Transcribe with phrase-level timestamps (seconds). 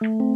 [0.00, 0.35] Thank you.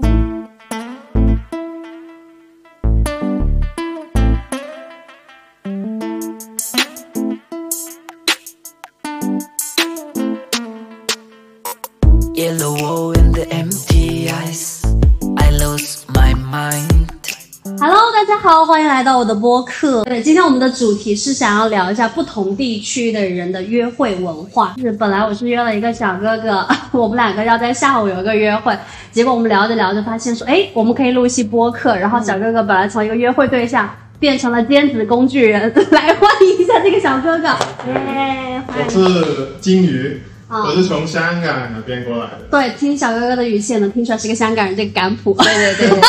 [19.00, 20.04] 来到我的播客。
[20.04, 24.74] 对，今天我们的主题是想要聊一下不同地区的人的约会文化。
[24.76, 28.76] 就是本来我是约了一个小哥哥， 我们两个要在下午有一个约会，
[29.10, 31.96] 结果我们聊着聊着发现说，哎，我们可以录一期播客。
[31.96, 33.88] 然后小哥哥本来从一个约会对象
[34.18, 37.44] 变成了兼职工具人， 来欢迎一下这个小哥哥。
[37.86, 38.90] 耶，欢我。
[38.90, 42.40] 是金鱼，啊我是从香港那边过来的。
[42.50, 45.32] 对，听小哥哥的语气也能听出来是个香港人，这个港普。
[45.42, 46.08] 对对对对对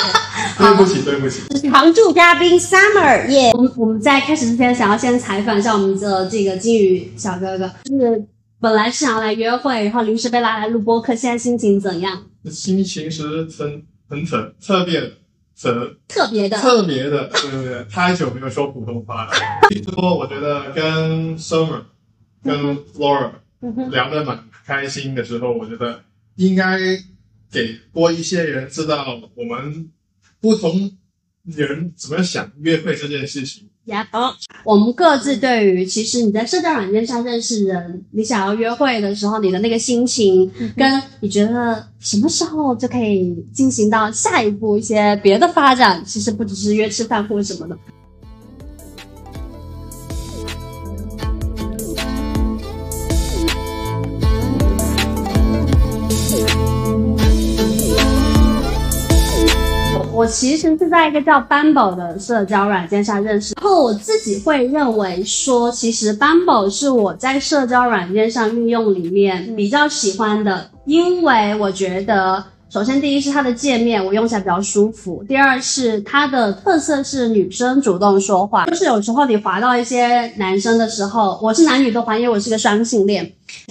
[0.61, 8.25] 对不起，对不起，常驻嘉宾 Summer 耶、我们我们在开始之前，想要先采访一下我们的这个金鱼小哥哥，就是
[8.59, 12.23] 本来是想来约会，然后临时被拉来录播客，现在心情怎样？
[12.45, 15.11] 心情是很很特特别的，
[16.07, 19.31] 特别的，特别的，对对对，太久没有说普通话了。
[19.93, 21.81] 说我觉得跟 Summer
[22.43, 23.31] 跟 Flora
[23.89, 26.01] 聊得蛮开心的时候，我觉得
[26.35, 26.79] 应该
[27.51, 29.89] 给多一些人知道我们
[30.41, 30.91] 不同
[31.45, 33.69] 人怎么想约会这件事情。
[33.85, 34.07] 呀，
[34.63, 47.77] 我们各自对于其实你在社交软件上认识人，你想要约会的时候，你的那个心情，跟你觉得什么时候就可以进行到下一步一些别的发展，其实不只是约吃饭或者什么的。
[60.21, 72.43] 我其实是在一个叫 Bumble 的社交软件上认识，然后我自己会认为说，其实 Bumble 是我在社交软件上运用里面比较喜欢的，因为我觉得。
[72.69, 83.25] 首先，第一是它的界面，我用起来比较舒服；第二是它的特色是女生主动说话，就是有时候你滑到一些男生的时候，我是男女都滑，因为我是个双性恋。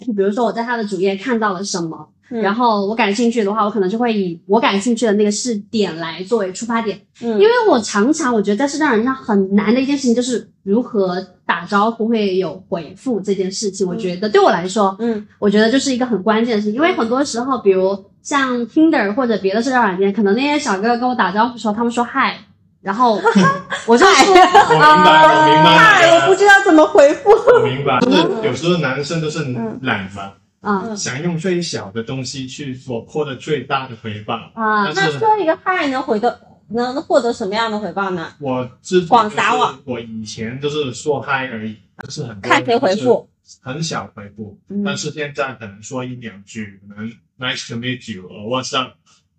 [0.05, 7.01] 比如说我在他的主页看到了什么，然后我感兴趣的话，我可能就会以我感兴趣的那个视点来作为出发点。
[7.23, 7.33] 嗯。
[7.33, 13.87] 因为我常常我觉得在社交软件上很难的一件事情就是如何打招呼会有回复这件事情。
[13.87, 22.37] 我觉得对我来说，嗯，我觉得就是一个很关键的事情，因为很多时候，比如像 Tinder 或者别的社交软件，可能那些小哥哥跟我打招呼的时候，他们说嗨，
[22.83, 23.21] 然后
[23.87, 27.31] 我就说 我明白，我明白，嗨，我不知道怎么回复。
[27.31, 29.41] 我明白，就是有时候男生都是
[29.83, 30.95] 懒嘛，啊。
[30.95, 34.51] 想用最小的东西去所获得最大的回报。
[34.55, 38.33] 啊那说一个嗨能回得能获得什么样的回报呢？
[38.39, 39.81] 我自己广撒网。
[39.85, 43.29] 我以前就是说嗨而已，就是很看谁回复，
[43.61, 44.85] 很小回复，嗯。
[44.85, 48.93] 但是现在可能说一两句，可能 nice to meet you，or what's up，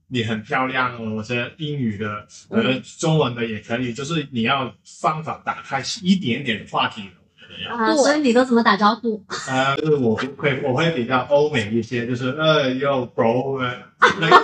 [0.07, 7.03] 你很漂亮，我觉得英语的，呃，嗯中文的也可以，就是你要方法打开一点点话题
[7.69, 9.21] 啊，所以你都怎么打招呼？
[9.47, 13.73] 呃，就是我会我会比较欧美一些，就是呃，yo bro，呃
[14.19, 14.37] like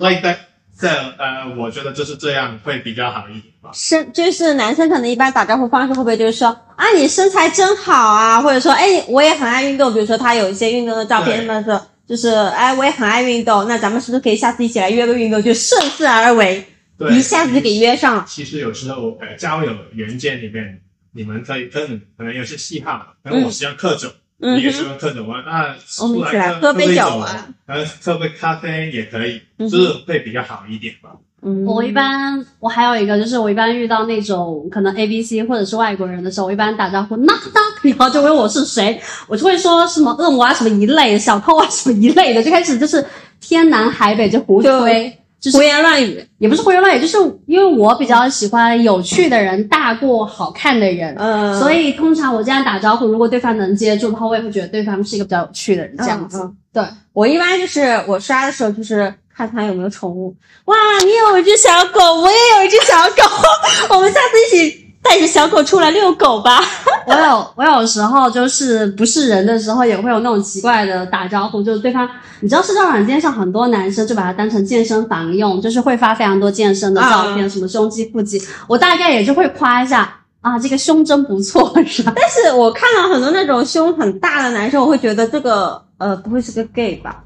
[0.00, 0.36] like that，
[0.78, 3.70] 这呃，我觉得就是这样会比较好一点吧。
[3.72, 16.64] 身就是男生可能一般打招呼方式会不会就是说啊你身材真好啊，或者说哎我也很爱运动，比如说他有一些运动的照片，对什么的，就是哎我也很爱运动，那咱们是不是可以下次一起来约个运动，就顺势而为，
[16.98, 18.24] 对，一下子就给约上了。
[18.28, 20.80] 其实有时候呃，交友软件里面，
[21.14, 24.08] 你们可以跟可能有些嗜好，可能我喜欢喝酒，
[24.40, 31.10] 嗯你也喜哼，欢喝酒啊，那我们一起来喝杯杯酒啊，呃，喝杯咖啡也可以，就是会比较好一点吧。
[31.46, 38.98] 嗯我一般我还有一个就是我一般遇到那种可能 A B C 或者是外国人的时候，我一般打招呼 knock knock，然后就问我是谁，
[39.28, 43.04] 我就会说什么恶魔啊什么一类的，小偷啊什么一类的，就开始就是
[43.40, 45.18] 天南海北就胡吹。
[45.44, 56.38] 就是胡言乱语，也不是胡言乱语，就是因为我比较喜欢有趣的人大过好看的人，嗯，所以通常我这样打招呼，如果对方能接住的话，我也会觉得对方是一个比较有趣的人，这样子。
[56.38, 56.56] 嗯嗯。
[56.72, 56.82] 对，
[57.12, 60.34] 我一般就是我刷的时候就是看他有没有宠物。
[60.64, 60.74] 哇，
[61.04, 63.22] 你有一只小狗，我也有一只小狗，
[63.94, 66.60] 我们下次一起带着小狗出来遛狗吧。
[67.06, 72.08] 我有我有时候就是不是人的时候，也会有那种奇怪的打招呼，就是对方，
[72.40, 80.10] 你知道社交软件上很多男生就把它当成健身房用，就是会发非常多健身的照片，什么胸肌、腹肌，我大概也就会夸一下
[80.40, 82.12] 啊，这个胸真不错，是吧？
[82.16, 87.22] 但是我看到很多那种胸很大的男生，我会觉得这个呃不会是个 gay 吧？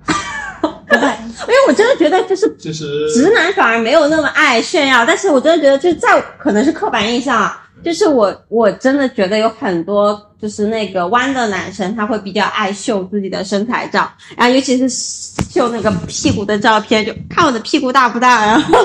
[1.42, 18.78] 因为我真的觉得就是其实直男反而没有那么爱炫耀，但是我真的觉得，就是在可能是刻板印象啊，就是我我真的觉得有很多就是那个弯的男生，他会比较爱秀自己的身材照，然后尤其是秀那个屁股的照片，就看我的屁股大不大，然后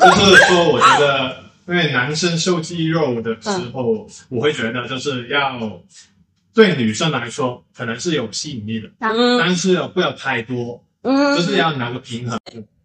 [0.00, 1.36] 就是说，我觉得，
[1.68, 5.58] 因为男生秀肌肉的时候，我会觉得就是要
[6.54, 12.38] 对女生来说可能是有吸引力的，嗯但是不要太多，嗯，就是要拿个平衡。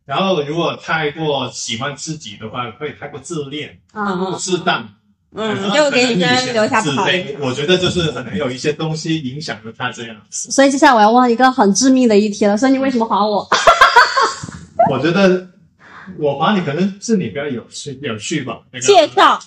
[0.05, 4.89] 然后如果太过喜欢自己的话，会太过自恋、啊嗯不适当，
[5.35, 7.27] 嗯，就给女生留下不好印象。
[7.27, 10.17] 自卑我觉得就是可能有一些东西影响了他这样。
[10.31, 13.47] 所以接下来我要问一个很致命的一题了，所以你为什么划我？
[14.89, 15.47] 我觉得
[16.17, 19.39] 我划你可能是你比较有趣有趣吧，那个介绍，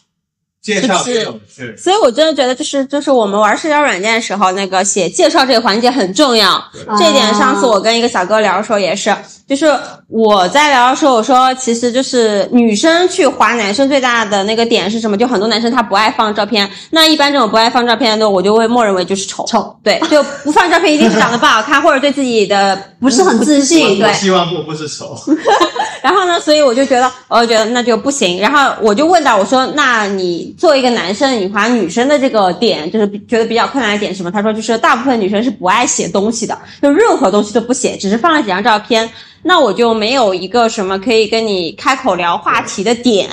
[0.62, 1.76] 介绍是。
[1.76, 6.62] 所以我真的觉得就是就是我们玩社交软件的时候，那个写介绍这个环节很重要。
[6.98, 9.14] 这一点上次我跟一个小哥聊的时候也是，
[9.46, 9.66] 就是
[10.08, 15.16] 我在聊的时候我说，其实就是女生去划男生最大的那个点是什么？
[15.16, 19.44] 就很多男生他不爱放照片，那一般这种不爱放照片的，我就会默认为就是丑。
[19.46, 25.16] 丑，对，就不放照片一定是长得不好看，或者对自己的不是很自信 对，希望不不是丑，
[26.00, 28.40] 然后呢，所以我就觉得，我就觉得那就不行。
[28.40, 34.30] 然后我就问到我说，那你作为一个男生，你划女生的这个点，就是觉得比较困难的点什么？
[34.30, 39.08] 他说，就是大部分女生是不爱写东西的，就任何东西都不写，只是放了几张照片。
[39.42, 43.28] 那我就没有一个什么可以跟你开口聊话题的点，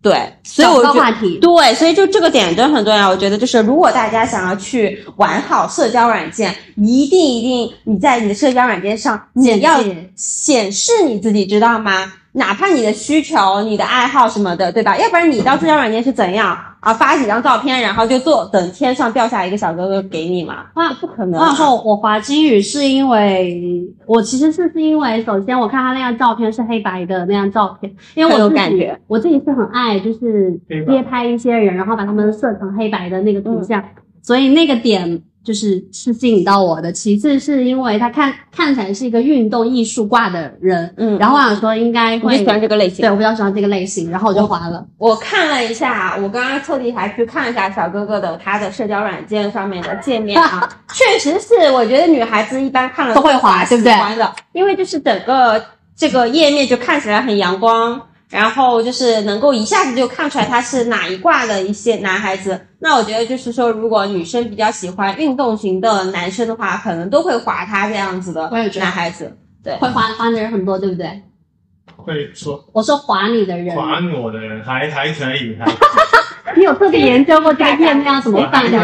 [0.00, 1.38] 对，所以我就找个话题。
[1.40, 3.08] 对，所以就这个点真的很重要。
[3.08, 9.82] 我觉得就是，如果大家想要去玩好社交软件，一定一定你在你的社交软件上，你要
[10.14, 12.12] 显示你自己，知道吗？
[12.32, 14.96] 哪怕你的需求、你的爱好什么的，对吧？
[14.96, 16.94] 要不然你到社交软件是怎样啊？
[16.94, 20.66] 发几张照片，然后就坐等天上掉下一个小哥哥给你嘛？
[20.74, 33.84] 啊不可能、然后我滑金鱼是因为我其实是是因为首先我看他那张照片是黑白的那张照片，因为我自己感觉，我自己是很爱就是街拍一些人，然后把他们设成黑白的那个图像，嗯
[34.20, 36.92] 所以那个点就是是吸引到我的。
[36.92, 43.10] 其次是因为他看看起来是一个运动艺术挂的人，嗯然后我想说应该会喜欢这个类型对。
[43.10, 44.86] 我比较喜欢这个类型，然后我就划了。
[44.98, 55.64] 我看了一下，我刚刚特地还去看了一下小哥哥的他的社交软件上面的界面啊， 确实是，我觉得女孩子一般看了都会滑对不对喜欢的，因为就是整个
[55.96, 57.98] 这个页面就看起来很阳光，
[58.28, 62.60] 然后就是能够一下子就看出来他是哪一挂的一些男孩子。
[62.80, 69.36] 那我觉得就是说，如果女生比较喜欢运动型的男生的话，可能都会划他这样子的男孩子。
[69.64, 71.22] 对，会滑滑的人很多，对不对？
[71.96, 75.66] 会说我说划你的人，划我的人还还可以，还
[76.56, 78.78] 你有特别研究过这个页面料怎么我放的。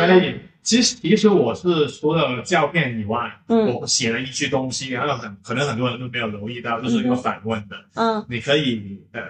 [0.64, 7.76] 其实其实我是除了照片以外，嗯我写了一句东西，然后很可能很多人都没有留意到，就是一个反问的。
[7.94, 9.20] 嗯你可以呃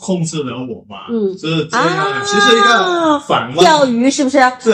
[0.00, 1.06] 控制了我吗？
[1.10, 4.38] 嗯就是这样其实一个反问，钓鱼是不是？
[4.60, 4.70] 是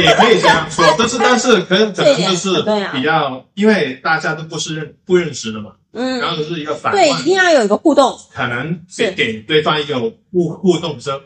[0.00, 2.62] 也可以这样说，但是但是可能可能就是
[2.92, 8.16] 比较，因为大家都不是认不认识的嘛，嗯然，后就是一个反问对，一，定要有一个互动。
[8.32, 9.98] 可能是给给对方一个
[10.30, 11.18] 互互动之后，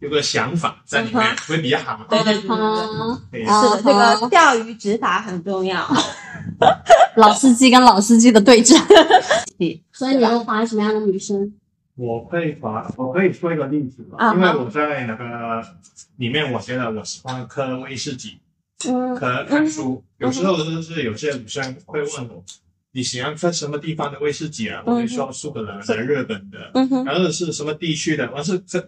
[0.00, 2.06] 有个想法在里面嗯，会比较好。
[2.08, 5.86] 对对对是的，这个钓鱼执法很重要。
[7.16, 8.80] 老司机跟老司机的对战。
[9.92, 11.52] 所以你会滑什么样的女生？
[11.96, 15.60] 我可以把我可以说一个例子吧，啊因为我在那个
[16.18, 18.38] 里面，我觉得我喜欢喝威士忌，
[18.88, 19.16] 嗯。
[19.16, 22.44] 喝看书，有时候就是有些女生会问我，
[22.92, 24.80] 你喜欢喝什么地方的威士忌啊？
[24.86, 28.78] 我会说苏格兰的、日本的，嗯哼，然后是什么地区的，我是这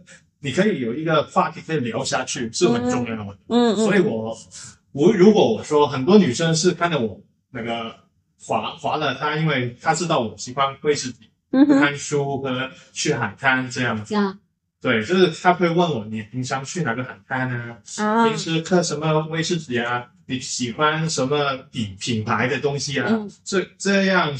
[0.40, 3.38] 你可以有一个话题可以聊下去，是很重要的。
[3.48, 4.36] 嗯嗯，所以我
[4.92, 7.20] 我如果我说很多女生是看着我
[7.50, 7.94] 那个
[8.38, 11.30] 滑滑了她，因为她知道我喜欢威士忌。
[11.52, 14.04] 嗯，看书和去海滩这样子。
[14.08, 14.38] 这样
[14.80, 17.76] 对，就是他会问我，你平常去哪个海滩呢？
[17.98, 20.06] 啊平时喝什么威士忌啊？
[20.26, 23.06] 你喜欢什么品品牌的东西啊？
[23.10, 24.32] 嗯这这样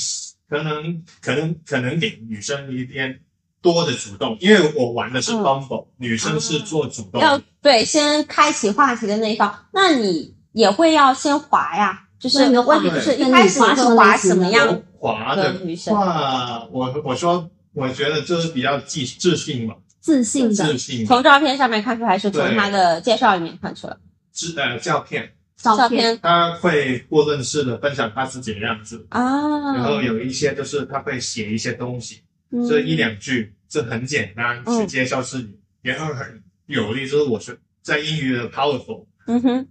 [0.49, 3.21] 可能可能可能给女生一点
[3.63, 5.43] 多的主动，因为我玩的是嗯。
[5.43, 7.21] Bumble，、女生是做主动。
[7.21, 12.07] 要对先开启话题的那一方，那你也会要先滑呀。
[12.19, 15.95] 就是那你就滑问题就是一开始滑什么你会滑什么样我滑的的女生？
[15.97, 20.55] 话，我我说我觉得就是比较自自信嘛，自信的。
[20.55, 23.97] 自信从照片上面看出来，还是从对他的介绍里面看出来？
[24.33, 25.33] 自呃照片。
[25.63, 32.25] 照片，他会过论式的分享他自己的样子，啊，然后有一些就是他会写一些东西，嗯
[32.69, 39.67] 这一两句，这很简单嗯去介绍自己，然后很有力，就是我是在英语的 powerful，嗯哼，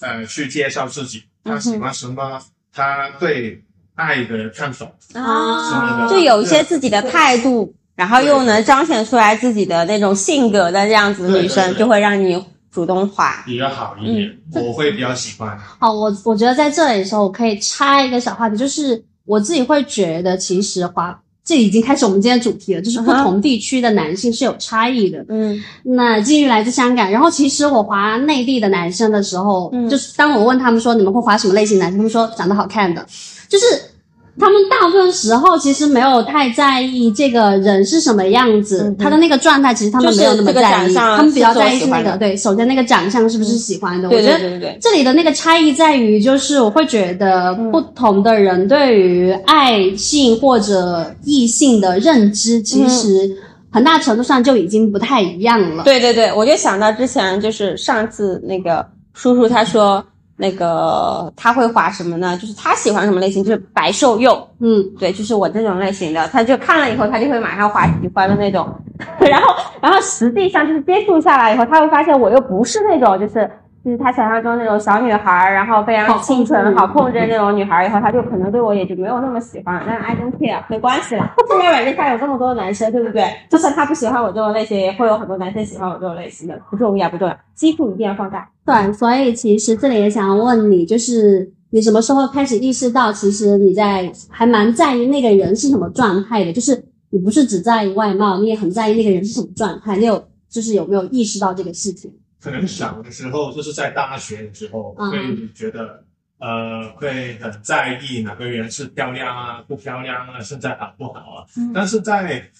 [0.00, 2.40] 呃，去介绍自己，他喜欢什么，
[2.72, 3.62] 他对
[3.94, 6.08] 爱的看法，啊，是的。
[6.10, 13.42] 就有一些自己的态度，然后又能彰显出来自己的那种性格的这样子的女生，就会让你主动滑。
[13.44, 14.64] 比较好一点，嗯。
[14.64, 15.58] 我会比较喜欢。
[15.58, 25.24] 好，我我觉得在这里的时候，我可以插一个小话题，就是我自己会觉得，其实华这已经开始我们今天的主题了，就是不同地区的男性是有差异的。
[25.28, 25.60] 嗯。
[25.82, 29.88] 那基于来自香港，然后其实我滑内地的男生的时候，嗯。
[29.88, 33.04] 就是当我问他们说你们会滑什么类型男生，他们说长得好看的，
[33.48, 33.64] 就是
[34.40, 53.30] 他们大部分时候其实没有太在意这个人是什么样子，嗯他的那个状态其实他们没有那么在意，他们比较在意是那个对，首先那个长相是不是喜欢的，对我觉得这里的那个差异在于，就是我会觉得嗯不同的人对于爱性或者异性的认知，其实
[53.70, 55.84] 很大程度上就已经不太一样了。
[55.84, 60.04] 对对对，我就想到之前就是上次那个叔叔他说
[60.40, 62.36] 那个他会滑什么呢？
[62.38, 68.66] 就是他喜欢什么类型，就是白瘦幼，嗯，对，就是我这种类型的，他就看了以后他就会马上滑喜欢的那种，
[69.20, 73.48] 然后然后实际上就是接触下来以后，他会发现我又不是那种就是。
[73.82, 79.82] 就是他想象中那种小女孩儿，然后非常清纯、好控制那种女孩儿，以后他就可能对我也就没有那么喜欢了。
[79.86, 81.34] 但 I don't care，没关系啦。
[81.48, 83.24] 社交软件上有这么多男生，对不对？
[83.48, 88.46] 就算他不喜欢我这种类型，也会有很多男生喜欢我这种类型的，不重要，不重要，基数一定要放大。
[88.66, 96.52] 对，所以其实这里也想要问你，就是你什么时候开始意识到，其实你在还蛮在意那个人是什么状态的？
[96.52, 99.96] 就是你不是只在意外貌，你也很在意那个人是什么状态。
[99.96, 102.12] 你有就是有没有意识到这个事情？
[102.40, 106.02] 可能小的时候， 就是在大学的时候，嗯会觉得
[106.38, 111.44] 呃，会很在意哪个人是漂亮啊、不漂亮啊，身材好不好啊。
[111.56, 112.50] 嗯但是在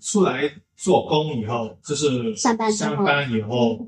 [0.00, 3.86] 出来做工以后，就是上班上班以后，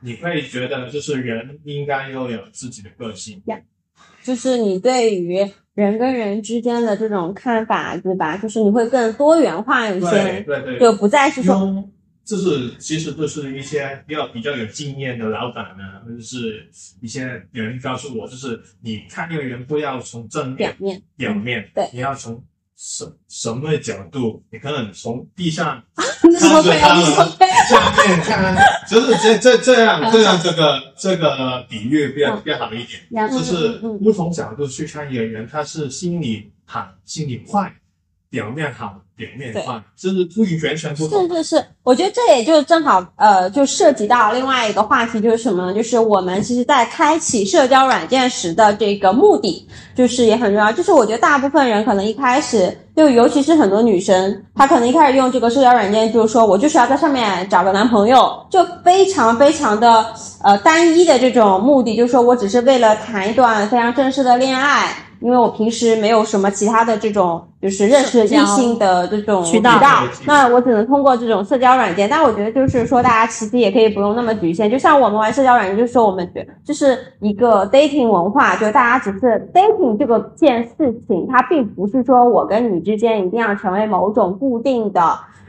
[0.00, 3.42] 你会觉得就是人应该要有自己的个性。
[4.22, 5.38] 就是你对于
[5.74, 8.36] 人跟人之间的这种看法，对吧？
[8.36, 11.54] 就是你会更多元化一对些，对对，就不再是说
[12.26, 16.68] 用就是其实都是一些比较比较有经验的老板呢，或者是
[17.00, 21.02] 一些人告诉我，就是你看一个人不要从正面表面。
[21.16, 22.42] 表面，对你要从
[22.76, 24.42] 什什么角度？
[24.50, 25.82] 你可能从地上
[26.22, 28.56] 那时候会看着他们有一种，下面看，
[28.90, 37.72] 就是这这这样这样这个这个比喻比较比较好一点，就是不同角度去看一个人，他是心里好，心里坏，
[38.28, 41.26] 表面好，表面坏，这是不完全不同。
[41.28, 45.74] 是是是，我觉得这也就正好呃，就涉及到另外一个话题，就是什么呢？
[45.74, 50.70] 就是我们其实在开启社交软件时的这个目的，就是也很重要。
[50.70, 60.04] 就是我觉得大部分人可能一开始，就尤其是很多女生，她可能一开始用这个社交软件，就是说我就是要在上面找个男朋友，就非常非常的
[60.42, 64.94] 呃单一的这种目的，就是说我只是为了谈一段非常正式的恋爱。
[65.20, 69.78] 因为我平时没有什么其他的这种，就是认识异性的这种渠道
[70.26, 72.08] 那我只能通过这种社交软件。
[72.08, 74.70] 但我觉得就是说，大家其实也可以不用那么局限。
[74.70, 85.00] 就像我们玩社交软件，就是说我们觉就是一个 dating 文化，就大家只是 dating 这个件事情，它并不是说我跟你之间一定要成为某种固定的。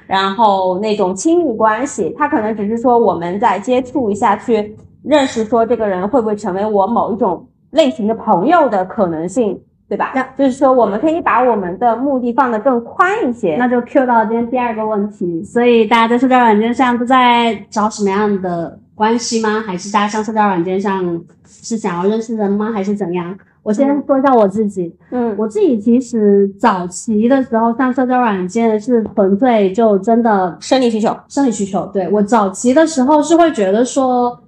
[0.07, 7.45] 然后那种亲密关系，它可能只是说我们在接触一下，去认识说这个人会不会成为我某一种
[7.77, 9.57] 类型的朋友的可能性，
[9.87, 10.11] 对吧？
[10.13, 13.55] 那就是说我们可以把我们的目的放得更宽一些。
[13.57, 15.41] 那就 Q 到今天第二个问题。
[15.43, 19.63] 所以大家在社交软件上都在找什么样的关系吗？
[19.65, 22.71] 还是大家上社交软件上是想要认识人吗？
[22.73, 23.37] 还是怎样？
[23.63, 31.85] 我先说一下我自己，嗯，我自己其实早期的时候上社交软件是纯粹就真的生理需求，生理需求。
[31.87, 34.39] 对我早期的时候是会觉得说，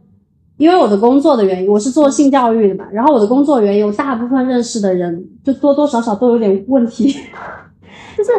[0.59, 7.15] 因为我的工作的原因，我是做性教育的嘛，然后我的工作原因，我大部分认识的人就多多少少都有点问题，
[8.17, 8.29] 就是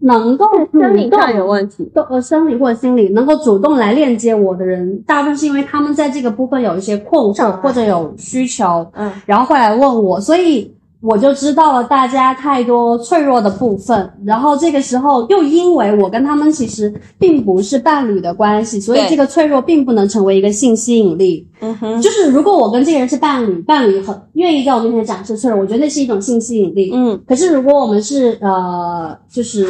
[0.00, 1.46] 能够主生理上有。
[1.46, 1.90] 问题。
[1.94, 10.70] 都呃生理或者心理能够主动来链接我的人，大部分是因为他们在这个部分有一些困惑或者有需求，嗯，然后会来问我，所以
[11.02, 14.10] 我就知道了大家太多脆弱的部分。
[14.24, 21.48] 然后这个时候又因为我跟他们其实并不是伴侣的关系，所以这个脆弱并不能成为一个性吸引力。
[21.60, 26.90] 嗯哼，就是如果我跟这个人是伴侣，伴侣很愿意在我面前展示脆弱，我觉得那是一种性吸引力。
[26.94, 29.66] 嗯可是如果我们是呃，就是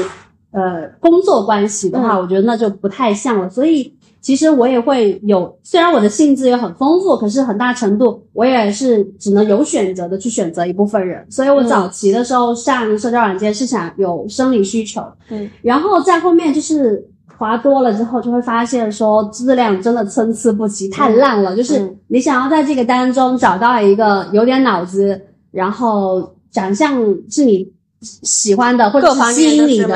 [0.52, 3.48] 呃工作关系的话，嗯我觉得那就不太像了。
[3.48, 11.26] 所以其实我也会有，虽然我的性资源很丰富，可是很大程度我也是只能有选择的去选择一部分人。
[11.28, 17.06] 所以我嗯早期的时候上社交软件是想有生理需求，嗯，然后在后面就是。
[17.38, 21.56] 滑多了之后，就会发现说质量真的参差不齐，太烂了。
[21.56, 27.68] 就是嗯你想要在这个当中找到一个有点脑子，然后长相是你
[28.00, 29.88] 喜欢的，或者是吸引你的，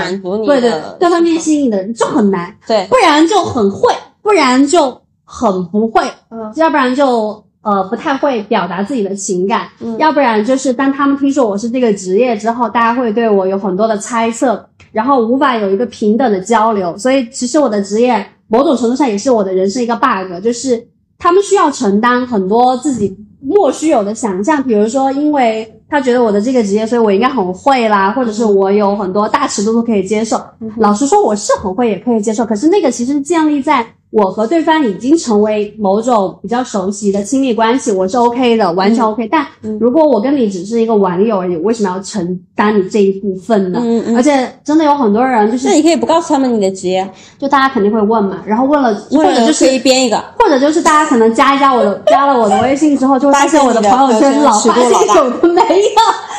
[0.45, 3.93] 对对的，各方面吸引你的人就很难，对不然就很会，
[4.27, 16.99] 不然就很不会，嗯要不然就呃不太会表达自己的情感，嗯要不然就是当他们听说我是这个职业之后，大家会对我有很多的猜测，然后无法有一个平等的交流。
[16.99, 25.73] 所以其实我的职业某种程度上也是我的人生一个 bug，就是他们需要承担很多自己莫须有的想象，比如说因为。
[25.89, 30.37] 他觉得我的这个职业，所以我应该很会啦，或者是我有很多大尺度都可以接受。
[30.79, 32.45] 老实说，我是很会，也可以接受。
[32.45, 39.29] 可是那个其实建立在我和对方已经成为某种比较熟悉的亲密关系，我是 OK 的，完全 OK。
[39.29, 39.47] 但
[39.79, 43.79] 如果我跟你只是一个网友而已，为什么要承担你这一部分呢？
[43.83, 47.09] 嗯嗯而且真的有很多人就是那，你可以不告诉他们你的职业，
[47.39, 49.77] 就大家肯定会问嘛，然后问了，或者就可以。
[49.87, 50.17] 编一个。
[50.39, 55.91] 或者就是大家可能加一加我的，加了我的微信之后，就会发现我的朋友圈老发现有的没有，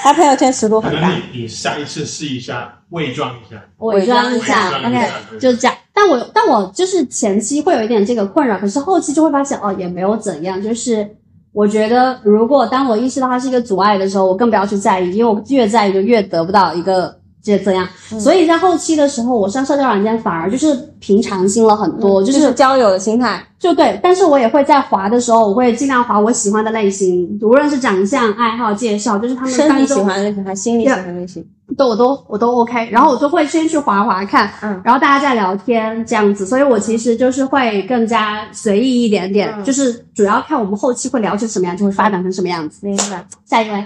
[0.04, 1.08] 他朋友圈尺度可很大。
[1.10, 5.78] 能你你下一次试一下，伪装一下，伪装一下伪装一下，OK，就是这样。
[5.98, 10.62] 但我但我就是前期会有一点这个困扰，可是后期就会发现哦，也没有怎样。
[10.62, 11.10] 就是
[11.52, 17.88] 我觉得，如果当我意识到它是一个阻碍的时候，我更不要去在意，因为我越在意就越得不到一个这怎样。
[18.20, 31.46] 所以在后期的时候，我上社交软件反而就是平常心了很多，就就是是交友的心态，就对，但是我也会在滑的时候，我会尽量滑我喜欢的类型，无论是长相、爱好、介绍，就是他们身体喜欢的类型还是心理喜欢的类型。
[31.78, 42.88] 都我都我都 OK，然后我就会先去滑滑看，嗯然后大家再聊天这样子，所以我其实就是会更加随意一点点，嗯就是主要看我们后期会聊成什么样，就会发展成什么样子。
[42.88, 43.26] 明白。
[43.46, 43.84] 下一位，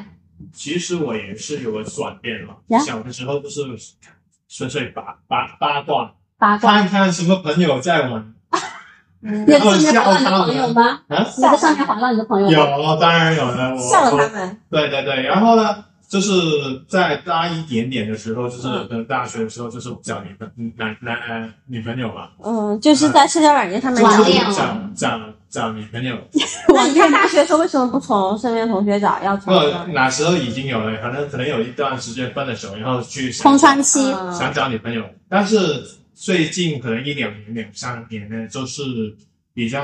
[0.54, 2.80] 其实我也是有个转变了呀。
[2.80, 3.62] 小的时候就是
[4.50, 8.34] 纯粹八八八卦，八卦，看看什么朋友在玩
[9.24, 11.02] 你有上面滑到你的朋友吗？
[11.08, 11.26] 啊。
[11.36, 12.54] 你在上面滑到你的朋友吗？
[12.54, 13.72] 有，当然有了。
[13.76, 16.32] 我笑了他们，对对对，然后呢，就是
[16.90, 18.86] 在大一点点的时候，就是嗯。
[18.90, 26.18] 可能大学的时候，就是找女朋男男呃女朋友嘛，嗯，就是在社交软件上面网找找找找女朋友。
[26.76, 34.34] 那你看大学的时候为什么不从身边同学找，要从呃，那时候已经有了，可能可能有一段时间分了手，然后去想空窗期，嗯。
[34.34, 35.82] 想找女朋友，但是
[36.14, 38.84] 最近可能一两年、两三年呢，就是
[39.54, 39.82] 比较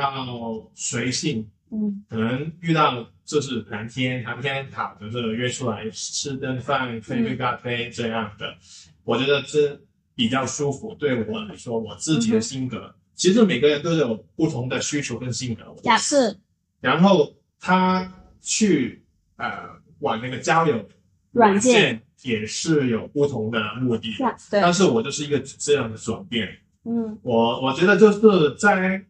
[0.75, 2.03] 随性，嗯。
[2.09, 8.55] 可能遇到就是谈天谈天好，就是约出来吃顿饭、喝一杯咖啡这样的，
[9.03, 9.79] 我觉得这
[10.15, 10.95] 比较舒服。
[10.95, 15.63] 对我来说，我自己的性格，其实每个人都有不同的需求跟性格。
[15.71, 16.37] 我呀是。
[16.79, 19.03] 然后他去
[19.35, 20.87] 呃玩那个交友
[21.31, 24.15] 软件也是有不同的目的，
[24.49, 24.61] 对。
[24.61, 26.47] 但是我就是一个这样的转变。
[26.85, 27.17] 嗯。
[27.21, 29.03] 我我觉得就是在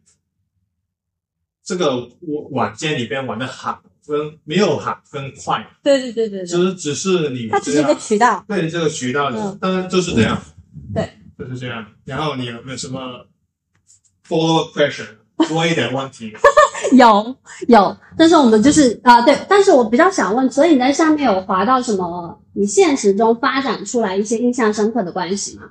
[1.68, 2.08] 这个
[2.54, 10.42] 软件里边玩的好跟没有好跟快，对对对对只对，是只是你它只是一个渠道，对这个渠道嗯，当然就是这样，
[10.94, 11.86] 对，就是这样。
[12.06, 13.28] 然后你有没有什么
[14.26, 15.08] follow question
[15.50, 16.32] 多一点问题？
[16.94, 17.36] 有
[17.68, 22.42] 有，但是我们就是啊、对，但是我比较想问，所以你在上面有划到什么？
[22.54, 25.64] 你现实中发展出来一些印象深刻的关系吗？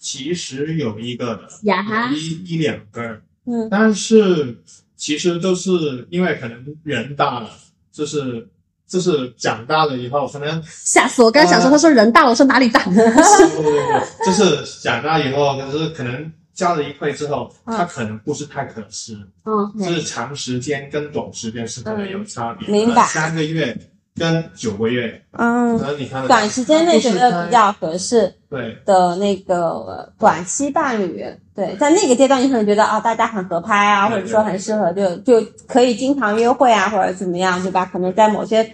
[0.00, 4.58] 其实有一个的，呀哈有一一两个，嗯但是
[4.96, 7.50] 其实都是因为可能人大了，
[7.92, 8.48] 就是
[8.86, 11.30] 就是长大了以后，可能吓死我！
[11.30, 12.84] 刚才想说，他说人大了，我说哪里大？
[12.84, 23.76] 不不不不，就是长大以后，就是可能交了一会之后，嗯他可能不是太合适，嗯，就是长时间跟短时间是可能有差别明白三个月
[24.18, 31.24] 跟九个月，嗯可，能你看短时间内觉得比较合适对的那个短期伴侣，
[31.54, 37.84] 对，在那个阶段你可能觉得啊，大家很合拍啊，或者说很适合，就就可以经常约会啊，或者怎么样，对吧？
[37.92, 38.64] 可能在某些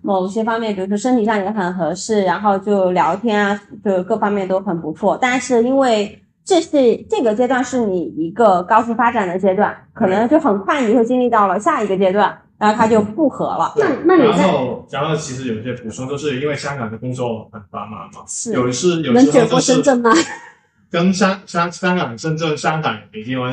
[0.00, 5.18] 某些方面，比如说身体上也很合适，然后就聊天啊，就各方面都很不错。
[5.20, 13.72] 但是因为这是这个阶段是你一个高速发展的阶段，可能就很快你会经历到了下一个阶段，然后他就不合了。
[13.76, 13.86] 那。
[14.04, 20.10] 那你在后然后其实有一些补充，就是因为香港的工作很繁忙嘛，是有时有能卷过深圳吗？
[20.90, 23.46] 跟香香香港、深圳、上海、北京，我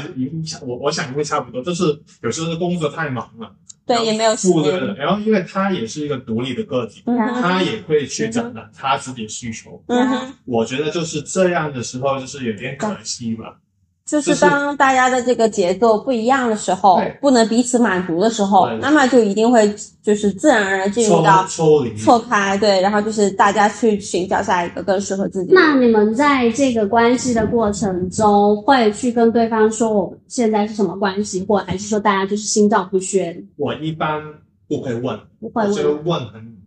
[0.65, 1.83] 我我想会差不多，就是
[2.21, 3.51] 有时候工作太忙了，
[3.85, 4.87] 对，也没有时负责的。
[4.87, 4.95] 间。
[4.95, 9.83] 然后因为他也是一个独立的个体，嗯，他也会去找到他自己的需求。
[9.87, 10.33] 嗯哼。
[10.45, 13.57] 我觉得就是这样的时候，就是有点可惜吧。
[14.05, 25.51] 就是当大家的这个节奏不一样的时候对，不能彼此满足的时候对，那么就一定会就是自然而然进入到错开，对，然后就是大家去寻找下一个更适合自己。
[25.53, 34.21] 那你们在这个关系的过程中，会去跟对方说我们现在是什么关系，或还是说大家就是心照不宣，我一般
[34.67, 36.57] 不会问，不会我觉得问，问很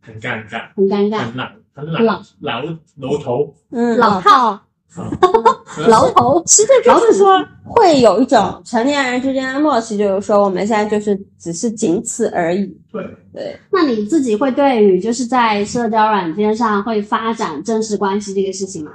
[0.00, 2.22] 很尴尬，很尴尬，很老，很老老。
[2.40, 2.62] 老
[2.96, 3.54] 老头。
[3.70, 4.58] 嗯，老套，
[5.86, 12.66] 牢头其实就是说，会有一种成年人之间的默契，就是说我们现在就是只是仅此而已。
[12.90, 18.90] 对，对，那你自己会对于就是在社交软件上会发展正式关系这个事情吗？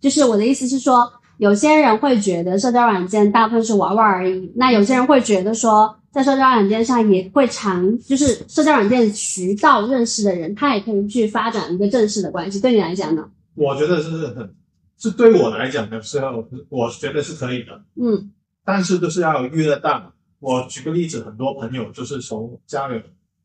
[0.00, 12.60] 就是我的意思是说，有些人会觉得社交软件大部分是玩玩而已，那有些人会觉得说，在社交软件上也会常就是社交软件渠道认识的人，他也可以去发展一个正式的关系。
[12.60, 13.24] 对你来讲呢？
[13.54, 14.50] 我觉得是很，
[14.98, 18.32] 是对我来讲的时候，我觉得是可以的，嗯
[18.64, 20.12] 但是就是要约得当。
[20.38, 23.00] 我举个例子，很多朋友就是从家里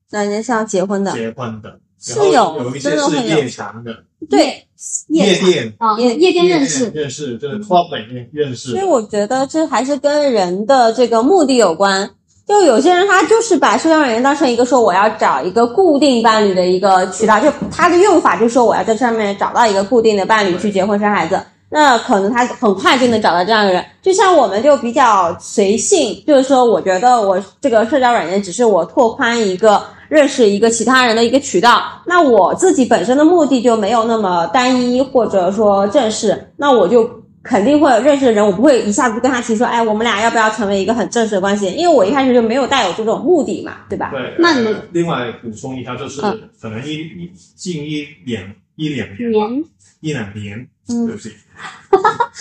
[0.09, 4.67] 那人家是要结婚的，结婚的，是有有一些是夜场的，对，
[5.07, 8.71] 夜店啊，夜夜店认识，认识就是 club 里面认识。
[8.71, 12.11] 所以我觉得这还是跟人的这个目的有关。
[12.47, 21.39] 就有些人他就是把社交软件当成一个说我要找一个固定伴侣的一个渠道，就他的用法就是说我要在上面找到一个固定的伴侣去结婚生孩子。
[21.73, 37.09] 那可能他很快就能找到这样的人，就像我们就比较随性，就是说，我觉得我这个社交软件只是我拓宽一个认识一个其他人的一个渠道，那我自己本身的目的就没有那么单一或者说正式，那我就
[37.43, 41.71] 肯定会有认识的人，我不会一下子跟他提说，哎，我们俩要不要成为一个很正式的关系？
[41.73, 44.11] 因为我一开始就没有带有这种目的嘛，对吧？
[44.11, 46.49] 对，那你们另外补充一下，就是嗯。
[46.61, 48.43] 可能一一近一两
[48.75, 49.63] 一两年，年。
[50.01, 51.07] 一两年，嗯。
[51.07, 51.31] 对不起，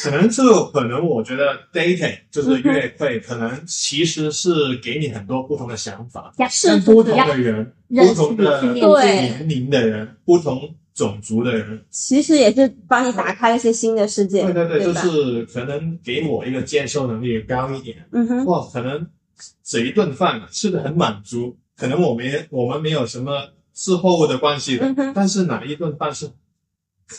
[0.03, 14.93] 可能这个可能我觉得 dating 就是约会，可能其实是给你很多不同的想法，呀，跟不同的人、不同的年龄的人、不同种族的人，其实也是帮你打开了一些新的世界，对对对，就？
[14.93, 19.07] 是可能给我一个接受能力高一点，嗯哼，哇，可能
[19.65, 23.33] 这一顿饭吃的很满足，可能我没我们没有什么
[23.73, 26.29] 事后的关系的，嗯哼但是哪一顿饭是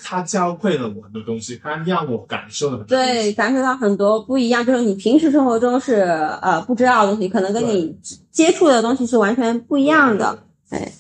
[0.04, 2.96] 他教会了我很多东西，他让我感受了很多。
[2.96, 6.02] 对，感受到很多不一样，就是你平时生活中是
[6.44, 7.98] 呃不知道的东西，可能跟你
[8.30, 10.44] 接触的东西是完全不一样的。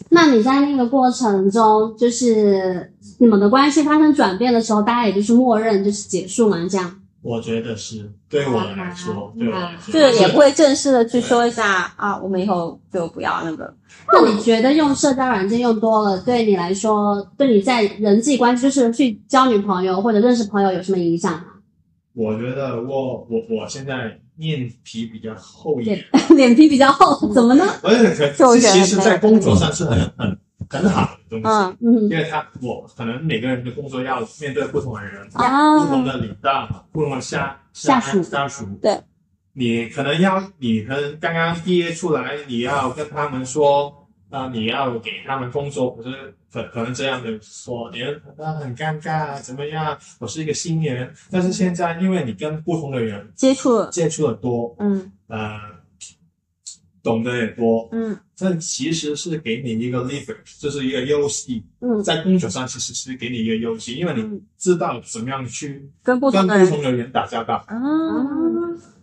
[0.09, 6.93] 那你在那个过程中，就是你们的关系发生转变的时候，大家也就是默认就是结束嘛，这样。
[7.21, 13.71] 我觉得是对我来说，对我来说，就是也不会正式的去说一下啊，我们以后就不要那个。
[14.11, 21.45] 那你觉得用社交软件用多了，对你来说，对你在人际关系，就是去交女朋友或者认识朋友有什么影响吗？
[22.13, 26.03] 我觉得我我我现在面皮比较厚一点，
[26.35, 27.65] 脸 皮比较厚，怎么呢？
[27.83, 30.37] 而且就觉得其实，在工作上是很很
[30.69, 31.47] 很好的东西。
[31.47, 38.65] 嗯嗯因为他我可能每个人的工作要面对不同的人，啊不同的领导，不同的下下属下属。
[38.81, 38.99] 对，
[39.53, 44.00] 你可能要你可能刚刚毕业出来，你要跟他们说，
[44.31, 47.99] 啊、你要给他们工作，可是可可能这样的说，你
[48.37, 49.97] 那很尴尬啊，怎么样？
[50.19, 55.11] 我是一个新人，但是现在因为你跟不同的人接触，接触的多，嗯。
[55.27, 55.59] 呃，
[57.03, 58.17] 懂得也多，嗯。
[58.33, 61.61] 这其实是给你一个 leverage，这是一个优势。
[61.81, 62.01] 嗯。
[62.01, 66.65] 在工作上其实是给你一个优势，因为你嗯，知道怎么样去跟不跟同的人。
[66.69, 67.63] 不同的人打交道。
[67.67, 67.77] 嗯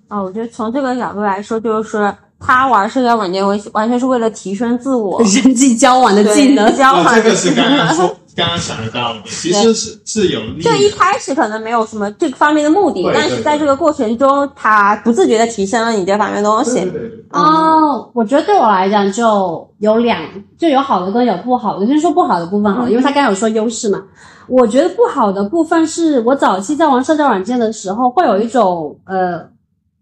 [0.09, 10.89] 啊，哦，我觉得从这个角度来说，就是他玩社交软件完完全是为了提升自我 人际交往的技能对交哦，这个是刚刚说，刚刚想得到的，其实是是有利就一。
[10.99, 16.81] 开始可能没有什么这个方面的目的，对对但是在这个过程中，他不自觉的提升了你这方面的东西。
[17.31, 20.21] 哦，我觉得对我来讲就有两，
[20.59, 21.87] 就有好的跟有不好的。
[21.87, 24.03] 先说不好的部分好了，因为他刚才有说优势嘛。
[24.49, 29.41] 我觉得不好的部分是我早期在玩社交软件的时候，会有一种呃，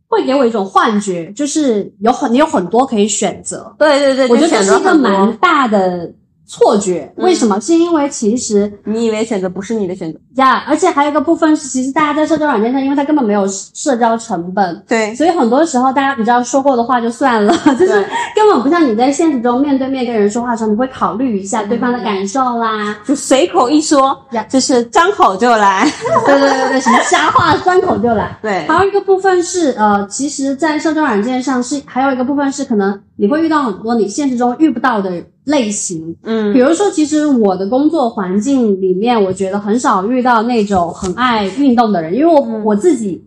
[0.08, 3.74] 会给我一种幻觉，就是有很你有很多可以选择。
[3.78, 6.12] 对对对，我觉得就这是一个蛮大的
[6.46, 7.12] 错觉。
[7.16, 7.60] 嗯为什么？
[7.60, 22.96] 是因为其实你以为选择不是你的选择，呀，而且还有一个部分是，其实大家在社交软件上，因为它根本没有社交成本，对所以很多时候大家比较说过的话就算了， 就是根本不像你在现实中面对面跟人说话的时候，你会考虑一下对方的感受啦。
[23.04, 25.90] 就随口一说呀，就是张口就来。
[26.26, 28.36] 对对对对，什么瞎话张口就来。
[28.42, 35.10] 对，还有一个部分是，呃，其实，在社交软件上是还有一个部分是，可能你会遇到很多你现实中遇不到的
[35.44, 36.14] 类型。
[36.22, 36.52] 嗯。
[36.52, 42.64] 比嗯如说，其实我的工作环境里面，我觉得很少遇到那种很爱运动的人，因为我、嗯。
[42.64, 43.24] 我自己，